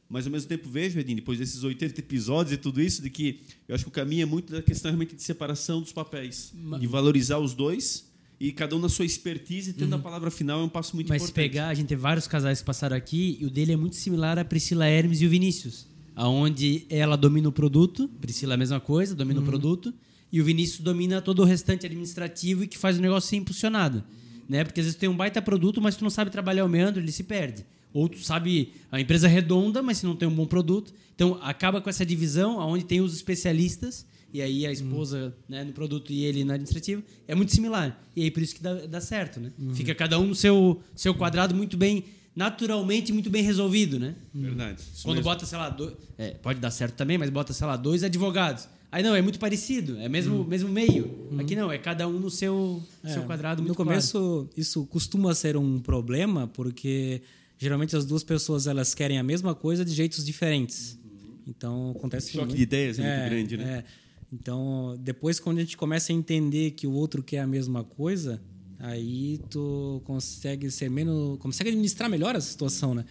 [0.10, 3.42] Mas, ao mesmo tempo, vejo, Edinho, depois desses 80 episódios e tudo isso, de que
[3.68, 6.52] eu acho que o caminho é muito da questão realmente de separação dos papéis.
[6.56, 6.82] Mas...
[6.82, 8.12] De valorizar os dois
[8.44, 10.00] e cada um na sua expertise, tendo uhum.
[10.00, 11.46] a palavra final é um passo muito Mas importante.
[11.46, 13.96] Mas pegar, a gente tem vários casais que passaram aqui e o dele é muito
[13.96, 18.58] similar a Priscila Hermes e o Vinícius, aonde ela domina o produto, Priscila é a
[18.58, 19.46] mesma coisa, domina uhum.
[19.46, 19.94] o produto,
[20.30, 24.04] e o Vinícius domina todo o restante administrativo e que faz o negócio ser impulsionado.
[24.50, 24.66] Né?
[24.66, 27.02] Porque às vezes tu tem um baita produto, mas tu não sabe trabalhar o meandro,
[27.02, 27.66] ele se perde.
[27.94, 30.94] Ou tu sabe a empresa é redonda, mas se não tem um bom produto.
[31.16, 35.32] Então acaba com essa divisão, onde tem os especialistas e aí a esposa uhum.
[35.48, 38.04] né, no produto e ele na administrativa, é muito similar.
[38.16, 39.52] E aí por isso que dá, dá certo, né?
[39.60, 39.76] Uhum.
[39.76, 42.04] Fica cada um no seu, seu quadrado muito bem
[42.36, 44.16] naturalmente muito bem resolvido, né?
[44.34, 44.82] Verdade.
[44.82, 45.30] Isso Quando mesmo.
[45.30, 48.68] bota, sei lá, do- é, pode dar certo também, mas bota, sei lá, dois advogados.
[48.92, 51.30] Aí não, é muito parecido, é mesmo, mesmo meio.
[51.40, 55.58] Aqui não, é cada um no seu, seu quadrado muito no começo isso costuma ser
[55.58, 57.22] um problema porque
[57.58, 61.00] geralmente as duas pessoas elas querem a mesma coisa de jeitos diferentes
[61.48, 62.56] então acontece Choque muito.
[62.56, 63.78] de ideias é muito grande, né?
[63.80, 64.03] é.
[64.34, 68.42] Então depois quando a gente começa a entender que o outro quer a mesma coisa
[68.80, 73.06] aí tu consegue ser menos consegue administrar melhor a situação né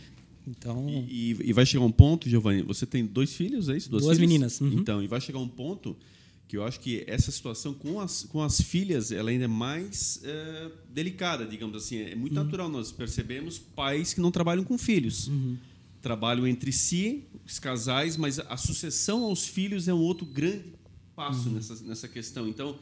[0.46, 3.88] então E, e vai chegar um ponto, Giovanni, você tem dois filhos, é isso?
[3.88, 4.18] Duas filhas?
[4.18, 4.72] meninas, uhum.
[4.72, 5.96] Então, e vai chegar um ponto
[6.48, 10.20] que eu acho que essa situação com as, com as filhas, ela ainda é mais
[10.24, 11.98] eh, delicada, digamos assim.
[11.98, 12.42] É muito Uhum.
[12.42, 15.28] natural, nós percebemos pais que não trabalham com filhos.
[15.28, 15.56] Uhum.
[16.02, 20.64] Trabalham entre si, os casais, mas a sucessão aos filhos é um outro grande
[21.14, 21.54] passo Uhum.
[21.54, 22.48] nessa, nessa questão.
[22.48, 22.76] Então,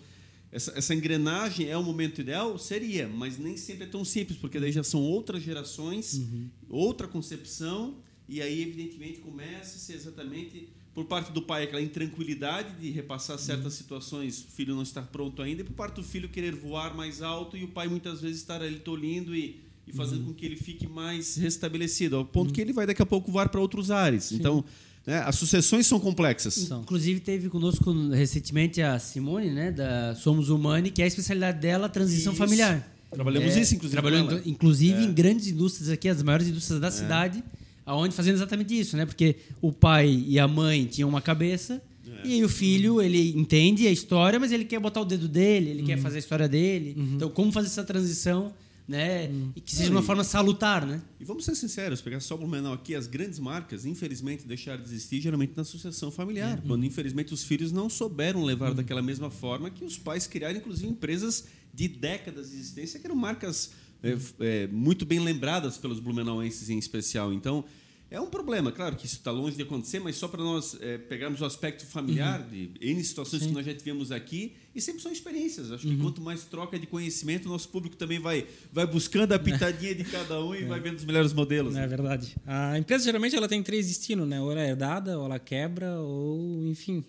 [0.52, 2.58] essa, essa engrenagem é o momento ideal?
[2.58, 6.48] Seria, mas nem sempre é tão simples, porque daí já são outras gerações, Uhum.
[6.68, 7.96] outra concepção,
[8.28, 13.36] e aí, evidentemente, começa a ser exatamente, por parte do pai, aquela intranquilidade de repassar
[13.36, 13.42] Uhum.
[13.42, 16.94] certas situações, o filho não estar pronto ainda, e por parte do filho querer voar
[16.96, 20.44] mais alto e o pai muitas vezes estar ali tolindo e, e fazendo com que
[20.46, 23.90] ele fique mais restabelecido, ao ponto que ele vai daqui a pouco voar para outros
[23.90, 24.30] ares.
[24.32, 24.64] Então,
[25.10, 26.54] né, as sucessões são complexas.
[26.54, 26.82] São.
[26.82, 31.88] Inclusive teve conosco recentemente a Simone, né, da Somos Humani, que é a especialidade dela,
[31.88, 32.42] transição Isso.
[32.42, 32.88] familiar.
[33.10, 34.42] Trabalhamos isso, inclusive, Trabalhando, com ela.
[34.46, 37.42] inclusive, em grandes indústrias aqui, as maiores indústrias da cidade,
[37.84, 39.04] aonde fazendo exatamente isso, né?
[39.04, 41.82] Porque o pai e a mãe tinham uma cabeça
[42.24, 45.70] e aí o filho, ele entende a história, mas ele quer botar o dedo dele,
[45.70, 46.94] ele quer fazer a história dele.
[46.96, 48.52] Então, como fazer essa transição,
[48.90, 49.30] né?
[49.54, 51.00] E que seja de uma forma salutar, né?
[51.20, 54.88] E vamos ser sinceros, pegar só o Blumenau aqui, as grandes marcas, infelizmente, deixaram de
[54.88, 59.70] existir geralmente na sucessão familiar, quando infelizmente os filhos não souberam levar daquela mesma forma
[59.70, 63.70] que os pais criaram, inclusive, empresas de décadas de existência, que eram marcas
[64.02, 67.32] é, é, muito bem lembradas pelos blumenauenses em especial.
[67.32, 67.64] Então,
[68.10, 70.98] é um problema, claro que isso está longe de acontecer, mas só para nós é,
[70.98, 75.12] pegarmos o aspecto familiar de N situações que nós já tivemos aqui, e sempre são
[75.12, 75.70] experiências.
[75.70, 79.38] Acho que quanto mais troca de conhecimento, o nosso público também vai, vai buscando a
[79.38, 81.76] pitadinha de cada um e vai vendo os melhores modelos.
[81.76, 82.36] É verdade.
[82.46, 84.40] A empresa geralmente ela tem três destinos, né?
[84.40, 87.04] Ou ela é herdada, ou ela quebra, ou enfim,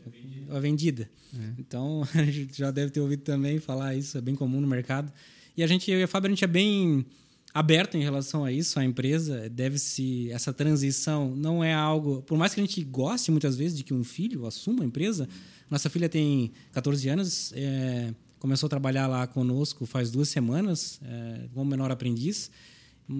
[0.49, 1.09] ou é vendida.
[1.57, 5.11] Então a gente já deve ter ouvido também falar isso, é bem comum no mercado.
[5.55, 7.05] E a gente, eu e a Fábio, a gente é bem
[7.53, 8.79] aberto em relação a isso.
[8.79, 13.31] A empresa deve se essa transição não é algo, por mais que a gente goste
[13.31, 15.27] muitas vezes de que um filho assuma a empresa.
[15.69, 21.47] Nossa filha tem 14 anos, é, começou a trabalhar lá conosco faz duas semanas, é,
[21.53, 22.49] como menor aprendiz.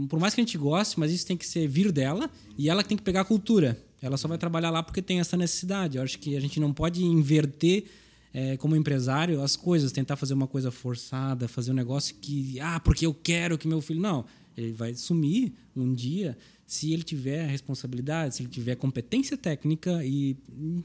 [0.10, 2.84] Por mais que a gente goste, mas isso tem que ser vir dela e ela
[2.84, 3.78] tem que pegar a cultura.
[4.02, 5.98] Ela só vai trabalhar lá porque tem essa necessidade.
[5.98, 7.86] Eu acho que a gente não pode inverter
[8.34, 12.80] eh, como empresário as coisas, tentar fazer uma coisa forçada, fazer um negócio que ah
[12.80, 14.26] porque eu quero que meu filho não.
[14.58, 20.04] Ele vai sumir um dia se ele tiver a responsabilidade, se ele tiver competência técnica
[20.06, 20.38] e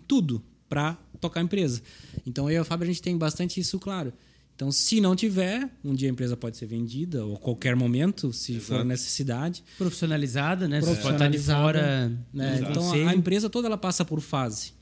[0.07, 1.83] tudo para tocar a empresa.
[2.27, 4.13] Então eu e a Fábio a gente tem bastante isso claro.
[4.57, 8.33] Então, se não tiver, um dia a empresa pode ser vendida, ou a qualquer momento,
[8.33, 9.63] se for necessidade.
[9.77, 10.81] Profissionalizada, né?
[10.81, 12.09] Você pode estar de Profissionalizada, fora.
[12.33, 12.67] né?
[12.71, 14.73] Então, a, a empresa toda ela passa por fase.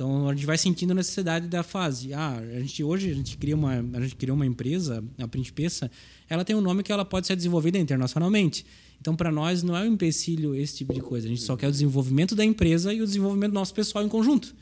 [0.00, 2.14] Então, a gente vai sentindo a necessidade da fase.
[2.14, 5.90] Ah, a gente, hoje a gente, cria uma, a gente criou uma empresa, a Principessa,
[6.26, 8.64] ela tem um nome que ela pode ser desenvolvida internacionalmente.
[8.98, 11.26] Então, para nós, não é um empecilho esse tipo de coisa.
[11.26, 14.08] A gente só quer o desenvolvimento da empresa e o desenvolvimento do nosso pessoal em
[14.08, 14.54] conjunto.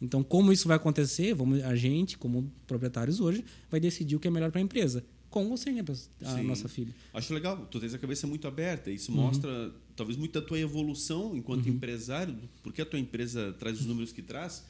[0.00, 4.28] Então, como isso vai acontecer, vamos, a gente, como proprietários hoje, vai decidir o que
[4.28, 5.04] é melhor para a empresa.
[5.28, 5.84] Com ou sem a,
[6.22, 6.44] a Sim.
[6.44, 6.94] nossa filha.
[7.12, 8.90] Acho legal, tu tens a cabeça muito aberta.
[8.90, 9.18] Isso Uhum.
[9.18, 14.10] mostra talvez muito da tua evolução enquanto empresário, porque a tua empresa traz os números
[14.10, 14.64] que traz,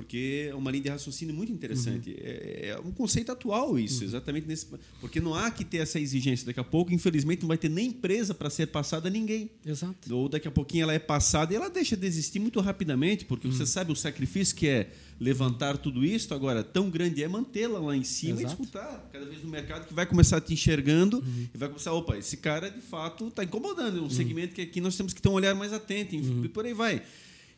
[0.00, 2.10] porque é uma linha de raciocínio muito interessante.
[2.10, 2.16] Uhum.
[2.20, 4.66] É, é um conceito atual isso, exatamente nesse,
[5.00, 6.46] porque não há que ter essa exigência.
[6.46, 9.50] Daqui a pouco, infelizmente, não vai ter nem empresa para ser passada a ninguém.
[9.64, 10.14] Exato.
[10.14, 13.46] Ou daqui a pouquinho ela é passada e ela deixa de existir muito rapidamente, porque
[13.46, 13.52] Uhum.
[13.52, 14.90] você sabe o sacrifício que é
[15.20, 16.32] levantar tudo isso.
[16.32, 18.54] Agora, tão grande é mantê-la lá em cima Exato.
[18.54, 21.48] e disputar cada vez no mercado que vai começar te enxergando Uhum.
[21.54, 23.98] e vai começar, opa, esse cara de fato está incomodando.
[23.98, 26.44] É um segmento que aqui nós temos que ter um olhar mais atento Uhum.
[26.44, 27.02] e por aí vai.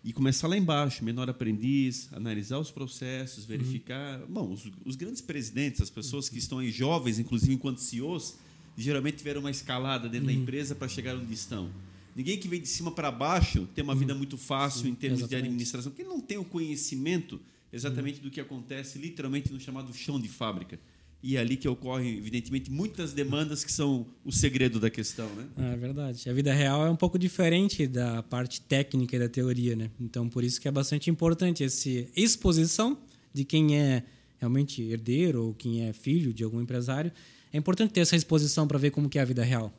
[0.05, 2.75] E começar lá embaixo, menor aprendiz, analisar os Uhum.
[2.75, 4.19] processos, verificar.
[4.29, 8.35] Bom, os, os grandes presidentes, as pessoas que estão aí jovens, inclusive enquanto CEOs,
[8.77, 10.35] geralmente tiveram uma escalada dentro Uhum.
[10.35, 11.71] da empresa para chegar onde estão.
[12.17, 15.23] Ninguém que vem de cima para baixo tem uma vida muito fácil em termos de
[15.25, 15.29] Uhum.
[15.29, 15.47] exatamente.
[15.47, 17.41] administração, porque não tem o conhecimento
[17.73, 20.79] exatamente do que acontece literalmente no chamado chão de fábrica.
[21.23, 25.47] E é ali que ocorrem, evidentemente, muitas demandas que são o segredo da questão, né?
[25.73, 26.29] É verdade.
[26.29, 29.89] A vida real é um pouco diferente da parte técnica e da teoria, né?
[30.01, 32.99] Então, por isso que é bastante importante essa exposição
[33.33, 34.03] de quem é
[34.39, 37.13] realmente herdeiro ou quem é filho de algum empresário.
[37.53, 39.73] É importante ter essa exposição para ver como que é a vida real.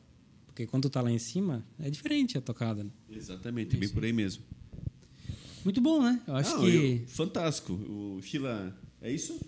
[0.47, 2.83] Porque quando tu tá lá em cima, é diferente a tocada.
[2.85, 2.89] Né?
[3.11, 4.43] Exatamente, bem por aí mesmo.
[5.65, 6.21] Muito bom, né?
[6.27, 7.01] Eu acho Não, que.
[7.01, 7.73] eu- fantástico.
[7.73, 9.39] O Sheila, é isso?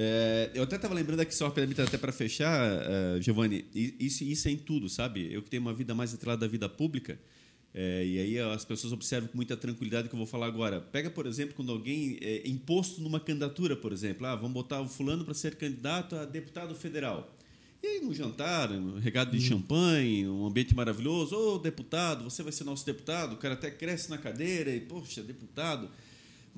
[0.00, 4.46] É, eu até estava lembrando aqui, só rapidamente, até para fechar, eh, Giovanni, isso, isso
[4.46, 5.26] é em tudo, sabe?
[5.28, 7.18] Eu que tenho uma vida mais atrelada à vida pública,
[7.74, 10.80] eh, e aí as pessoas observam com muita tranquilidade o que eu vou falar agora.
[10.80, 14.86] Pega, por exemplo, quando alguém é imposto numa candidatura, por exemplo, ah, vamos botar o
[14.86, 17.36] fulano para ser candidato a deputado federal.
[17.82, 21.34] E aí, um jantar, um regado de champanhe, um ambiente maravilhoso.
[21.34, 23.32] Ô, deputado, você vai ser nosso deputado.
[23.32, 25.90] O cara até cresce na cadeira e, poxa, deputado.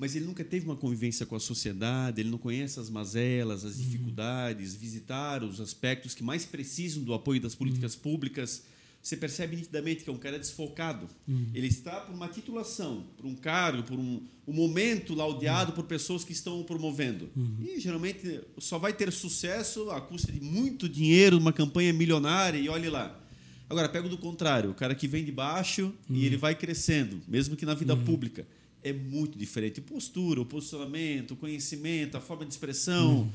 [0.01, 3.77] Mas ele nunca teve uma convivência com a sociedade, ele não conhece as mazelas, as
[3.77, 8.63] dificuldades, visitar os aspectos que mais precisam do apoio das políticas públicas.
[8.99, 11.07] Você percebe nitidamente que é um cara desfocado.
[11.53, 16.23] Ele está por uma titulação, por um cargo, por um, um momento laudeado por pessoas
[16.23, 17.29] que estão o promovendo.
[17.59, 22.67] E geralmente só vai ter sucesso à custa de muito dinheiro, uma campanha milionária, e
[22.67, 23.19] olhe lá.
[23.69, 27.21] Agora, pega o do contrário, o cara que vem de baixo e ele vai crescendo,
[27.27, 28.47] mesmo que na vida pública.
[28.83, 29.79] É muito diferente.
[29.81, 33.31] Postura, o posicionamento, o conhecimento, a forma de expressão.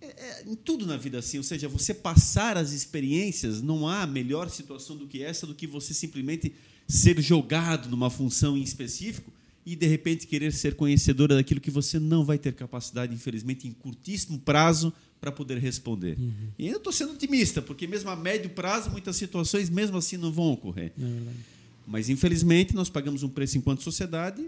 [0.00, 1.38] É, é, em tudo na vida assim.
[1.38, 5.66] Ou seja, você passar as experiências, não há melhor situação do que essa, do que
[5.66, 6.52] você simplesmente
[6.86, 9.32] ser jogado numa função em específico
[9.66, 13.72] e, de repente, querer ser conhecedora daquilo que você não vai ter capacidade, infelizmente, em
[13.72, 16.16] curtíssimo prazo, para poder responder.
[16.58, 20.32] E eu estou sendo otimista, porque mesmo a médio prazo, muitas situações, mesmo assim, não
[20.32, 20.92] vão ocorrer.
[21.86, 24.46] Mas, infelizmente, nós pagamos um preço enquanto sociedade.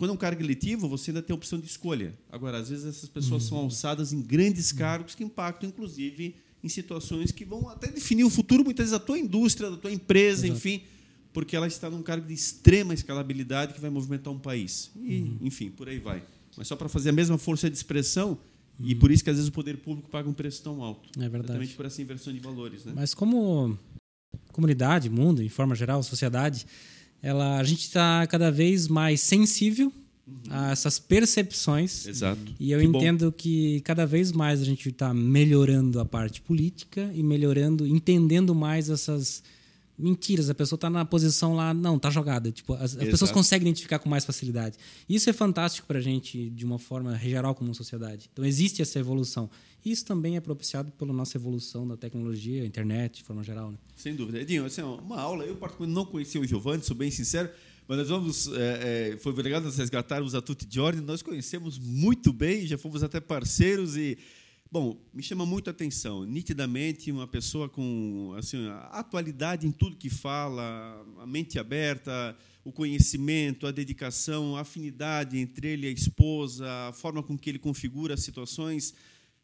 [0.00, 2.18] Quando é um cargo eletivo, você ainda tem a opção de escolha.
[2.32, 7.30] Agora, às vezes, essas pessoas são alçadas em grandes cargos que impactam, inclusive, em situações
[7.30, 10.84] que vão até definir o futuro, muitas vezes, da tua indústria, da tua empresa, enfim,
[11.34, 14.90] porque ela está num cargo de extrema escalabilidade que vai movimentar um país.
[14.96, 16.24] E, enfim, por aí vai.
[16.56, 18.38] Mas só para fazer a mesma força de expressão,
[18.82, 21.10] e por isso que, às vezes, o poder público paga um preço tão alto.
[21.18, 21.44] É verdade.
[21.44, 22.86] Exatamente por essa inversão de valores.
[22.86, 22.94] Né?
[22.96, 23.76] Mas como
[24.50, 26.66] comunidade, mundo, em forma geral, sociedade,
[27.22, 29.92] ela, a gente está cada vez mais sensível
[30.48, 32.06] a essas percepções.
[32.06, 32.40] Exato.
[32.58, 32.98] E eu Que bom.
[32.98, 38.54] entendo que cada vez mais a gente está melhorando a parte política e melhorando, entendendo
[38.54, 39.42] mais essas
[40.00, 40.50] mentiras.
[40.50, 42.50] A pessoa está na posição lá, não, tá jogada.
[42.50, 44.76] Tipo, as, as pessoas conseguem identificar com mais facilidade.
[45.08, 48.28] Isso é fantástico para a gente de uma forma geral como sociedade.
[48.32, 49.50] Então existe essa evolução.
[49.84, 53.70] Isso também é propiciado pela nossa evolução da tecnologia, internet, de forma geral.
[53.70, 53.78] Né?
[53.96, 54.40] Sem dúvida.
[54.40, 57.48] Edinho, assim, uma aula, eu particularmente não conhecia o Giovanni, sou bem sincero,
[57.88, 62.32] mas nós vamos, é, é, foi legal nós resgatarmos a Tutti Giorni, nós conhecemos muito
[62.32, 64.18] bem, já fomos até parceiros e,
[64.70, 70.08] bom, me chama muito a atenção, nitidamente uma pessoa com, assim, atualidade em tudo que
[70.08, 76.70] fala, a mente aberta, o conhecimento, a dedicação, a afinidade entre ele e a esposa,
[76.88, 78.94] a forma com que ele configura as situações,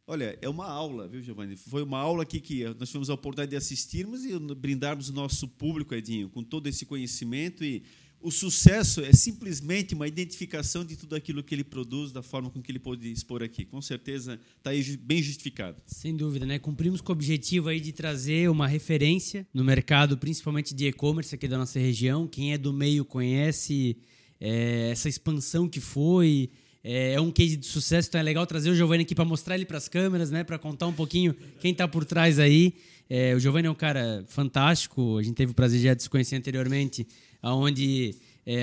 [0.09, 1.57] Olha, é uma aula, viu, Giovanni?
[1.57, 5.49] Foi uma aula aqui que nós tivemos a oportunidade de assistirmos e brindarmos o nosso
[5.49, 7.65] público, Edinho, com todo esse conhecimento.
[7.65, 7.83] E
[8.21, 12.61] o sucesso é simplesmente uma identificação de tudo aquilo que ele produz, da forma com
[12.61, 13.65] que ele pôde expor aqui.
[13.65, 15.81] Com certeza está aí bem justificado.
[15.87, 16.59] Sem dúvida, né?
[16.59, 21.47] Cumprimos com o objetivo aí de trazer uma referência no mercado, principalmente de e-commerce aqui
[21.47, 22.27] da nossa região.
[22.27, 23.97] Quem é do meio conhece
[24.41, 26.51] é, essa expansão que foi.
[26.83, 29.57] É, é um case de sucesso, então é legal trazer o Giovanni aqui para mostrar
[29.57, 30.45] ele para as câmeras, né?
[30.45, 32.75] Para contar um pouquinho quem está por trás aí.
[33.09, 35.19] É, o Giovanni é um cara fantástico.
[35.19, 37.07] A gente teve o prazer já de se conhecer anteriormente,
[37.55, 38.15] onde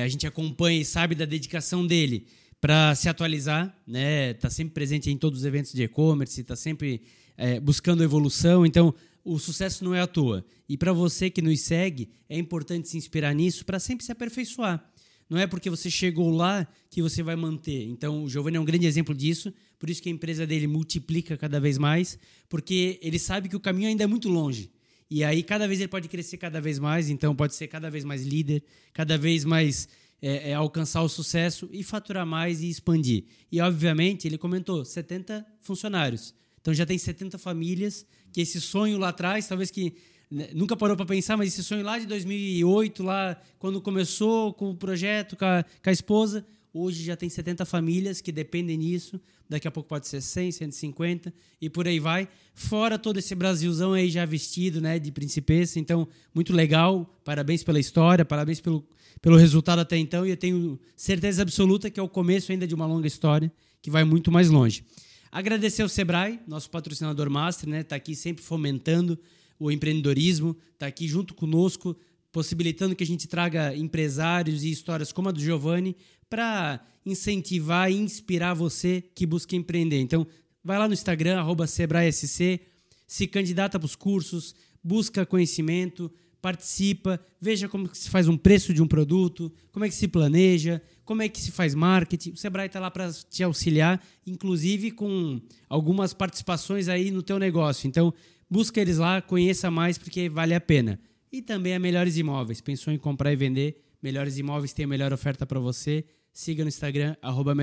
[0.02, 2.26] a gente acompanha e sabe da dedicação dele
[2.64, 4.32] para se atualizar, né?
[4.32, 7.02] Está sempre presente em todos os eventos de e-commerce, está sempre
[7.36, 8.66] é, buscando evolução.
[8.66, 10.46] Então, o sucesso não é à toa.
[10.68, 14.82] E para você que nos segue, é importante se inspirar nisso para sempre se aperfeiçoar.
[15.30, 17.84] Não é porque você chegou lá que você vai manter.
[17.86, 19.54] Então, o Giovanni é um grande exemplo disso.
[19.78, 23.60] Por isso que a empresa dele multiplica cada vez mais, porque ele sabe que o
[23.60, 24.72] caminho ainda é muito longe.
[25.16, 27.08] E aí, cada vez ele pode crescer cada vez mais.
[27.08, 29.88] Então, pode ser cada vez mais líder, cada vez mais
[30.20, 33.26] é, é, alcançar o sucesso e faturar mais e expandir.
[33.52, 36.34] E, obviamente, ele comentou 70 funcionários.
[36.60, 39.94] Então, já tem 70 famílias que esse sonho lá atrás, talvez que
[40.32, 44.72] né, nunca parou para pensar, mas esse sonho lá de 2008, lá quando começou com
[44.72, 49.22] o projeto, com a, com a esposa, hoje já tem 70 famílias que dependem disso.
[49.48, 52.28] Daqui a pouco pode ser 100, 150 e por aí vai.
[52.56, 55.80] Fora todo esse Brasilzão aí já vestido, né, de principessa.
[55.80, 57.06] Então, muito legal.
[57.24, 58.84] Parabéns pela história, parabéns pelo,
[59.22, 60.26] pelo resultado até então.
[60.26, 63.52] E eu tenho certeza absoluta que é o começo ainda de uma longa história
[63.82, 64.84] que vai muito mais longe.
[65.32, 69.20] Agradecer ao Sebrae, nosso patrocinador master, né, tá aqui sempre fomentando
[69.60, 71.96] o empreendedorismo, está aqui junto conosco,
[72.32, 75.96] possibilitando que a gente traga empresários e histórias como a do Giovanni
[76.34, 80.00] para incentivar e inspirar você que busca empreender.
[80.00, 80.26] Então,
[80.64, 82.60] vai lá no Instagram, arroba SebraeSC,
[83.06, 86.12] se candidata para os cursos, busca conhecimento,
[86.42, 90.82] participa, veja como se faz um preço de um produto, como é que se planeja,
[91.06, 92.32] como é que se faz marketing.
[92.32, 95.40] O Sebrae está lá para te auxiliar, inclusive com
[95.70, 97.88] algumas participações aí no teu negócio.
[97.88, 98.12] Então,
[98.50, 101.00] busca eles lá, conheça mais porque vale a pena.
[101.32, 102.60] E também a Melhores Imóveis.
[102.60, 103.84] Pensou em comprar e vender?
[104.02, 106.04] Melhores Imóveis tem a melhor oferta para você.
[106.34, 107.54] Siga no Instagram, arroba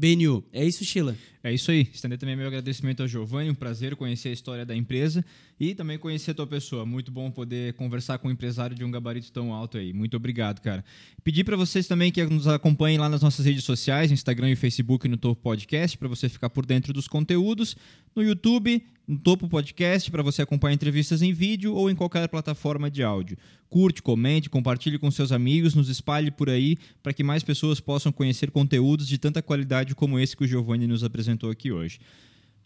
[0.00, 0.42] BNU.
[0.50, 1.14] É isso, Sheila?
[1.44, 1.86] É isso aí.
[1.92, 3.50] Estender também meu agradecimento ao Giovanni.
[3.50, 5.22] Um prazer conhecer a história da empresa
[5.58, 6.86] e também conhecer a tua pessoa.
[6.86, 9.92] Muito bom poder conversar com um empresário de um gabarito tão alto aí.
[9.92, 10.82] Muito obrigado, cara.
[11.22, 15.06] Pedir para vocês também que nos acompanhem lá nas nossas redes sociais, Instagram e Facebook
[15.06, 17.76] no Topo Podcast, para você ficar por dentro dos conteúdos.
[18.14, 22.90] No YouTube, no Topo Podcast, para você acompanhar entrevistas em vídeo ou em qualquer plataforma
[22.90, 23.36] de áudio.
[23.68, 28.12] Curte, comente, compartilhe com seus amigos, nos espalhe por aí para que mais pessoas possam
[28.12, 31.98] conhecer conteúdos de tanta qualidade como esse que o Giovanni nos apresentou aqui hoje.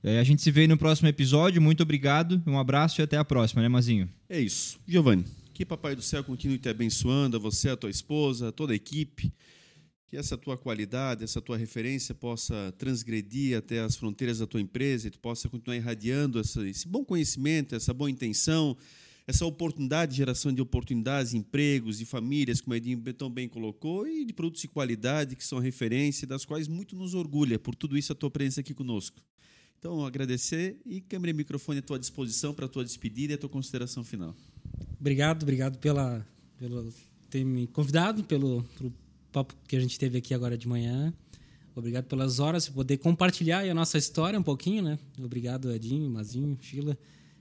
[0.02, 1.62] É, a gente se vê no próximo episódio.
[1.62, 4.06] Muito obrigado, um abraço e até a próxima, né, Mazinho?
[4.28, 4.78] É isso.
[4.86, 8.74] Giovanni, que Papai do Céu continue te abençoando, a você, a tua esposa, a toda
[8.74, 9.32] a equipe.
[10.14, 15.08] Que essa tua qualidade, essa tua referência possa transgredir até as fronteiras da tua empresa
[15.08, 18.76] e tu possa continuar irradiando essa, esse bom conhecimento, essa boa intenção,
[19.26, 24.06] essa oportunidade de geração de oportunidades, empregos e famílias, como o Edinho tão bem colocou,
[24.06, 27.98] e de produtos de qualidade que são referência, das quais muito nos orgulha por tudo
[27.98, 29.20] isso a tua presença aqui conosco.
[29.80, 33.38] Então, agradecer e câmera e microfone à tua disposição para a tua despedida e a
[33.38, 34.32] tua consideração final.
[35.00, 36.24] Obrigado, obrigado pela,
[36.56, 36.94] pelo
[37.28, 38.92] ter me convidado, pelo, pelo
[39.34, 41.12] papo que a gente teve aqui agora de manhã.
[41.74, 44.96] Obrigado pelas horas, poder compartilhar a nossa história um pouquinho, né?
[45.18, 46.96] Obrigado, Edinho, Mazinho, Sheila,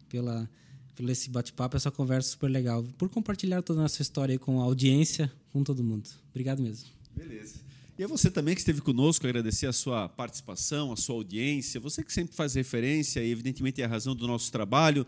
[0.10, 0.50] pela,
[0.96, 2.84] pelo esse bate-papo, essa conversa super legal.
[2.98, 6.10] Por compartilhar toda a nossa história com a audiência, com todo mundo.
[6.32, 6.90] Obrigado mesmo.
[7.16, 7.58] Beleza.
[7.96, 12.04] E a você também que esteve conosco, agradecer a sua participação, a sua audiência, você
[12.04, 15.06] que sempre faz referência e, evidentemente, é a razão do nosso trabalho.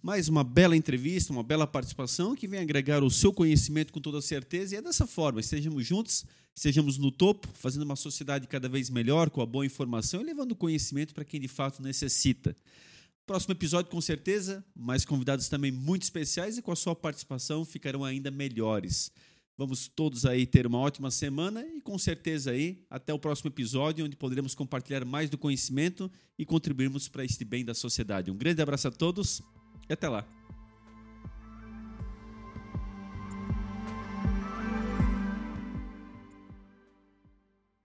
[0.00, 4.20] Mais uma bela entrevista, uma bela participação que vem agregar o seu conhecimento com toda
[4.20, 4.74] certeza.
[4.74, 9.28] E é dessa forma, estejamos juntos, estejamos no topo, fazendo uma sociedade cada vez melhor,
[9.28, 12.54] com a boa informação e levando conhecimento para quem de fato necessita.
[13.26, 18.04] Próximo episódio, com certeza, mais convidados também muito especiais e com a sua participação ficarão
[18.04, 19.10] ainda melhores.
[19.56, 24.04] Vamos todos aí ter uma ótima semana e com certeza aí até o próximo episódio
[24.04, 26.08] onde poderemos compartilhar mais do conhecimento
[26.38, 28.30] e contribuirmos para este bem da sociedade.
[28.30, 29.42] Um grande abraço a todos
[29.88, 30.37] e até lá.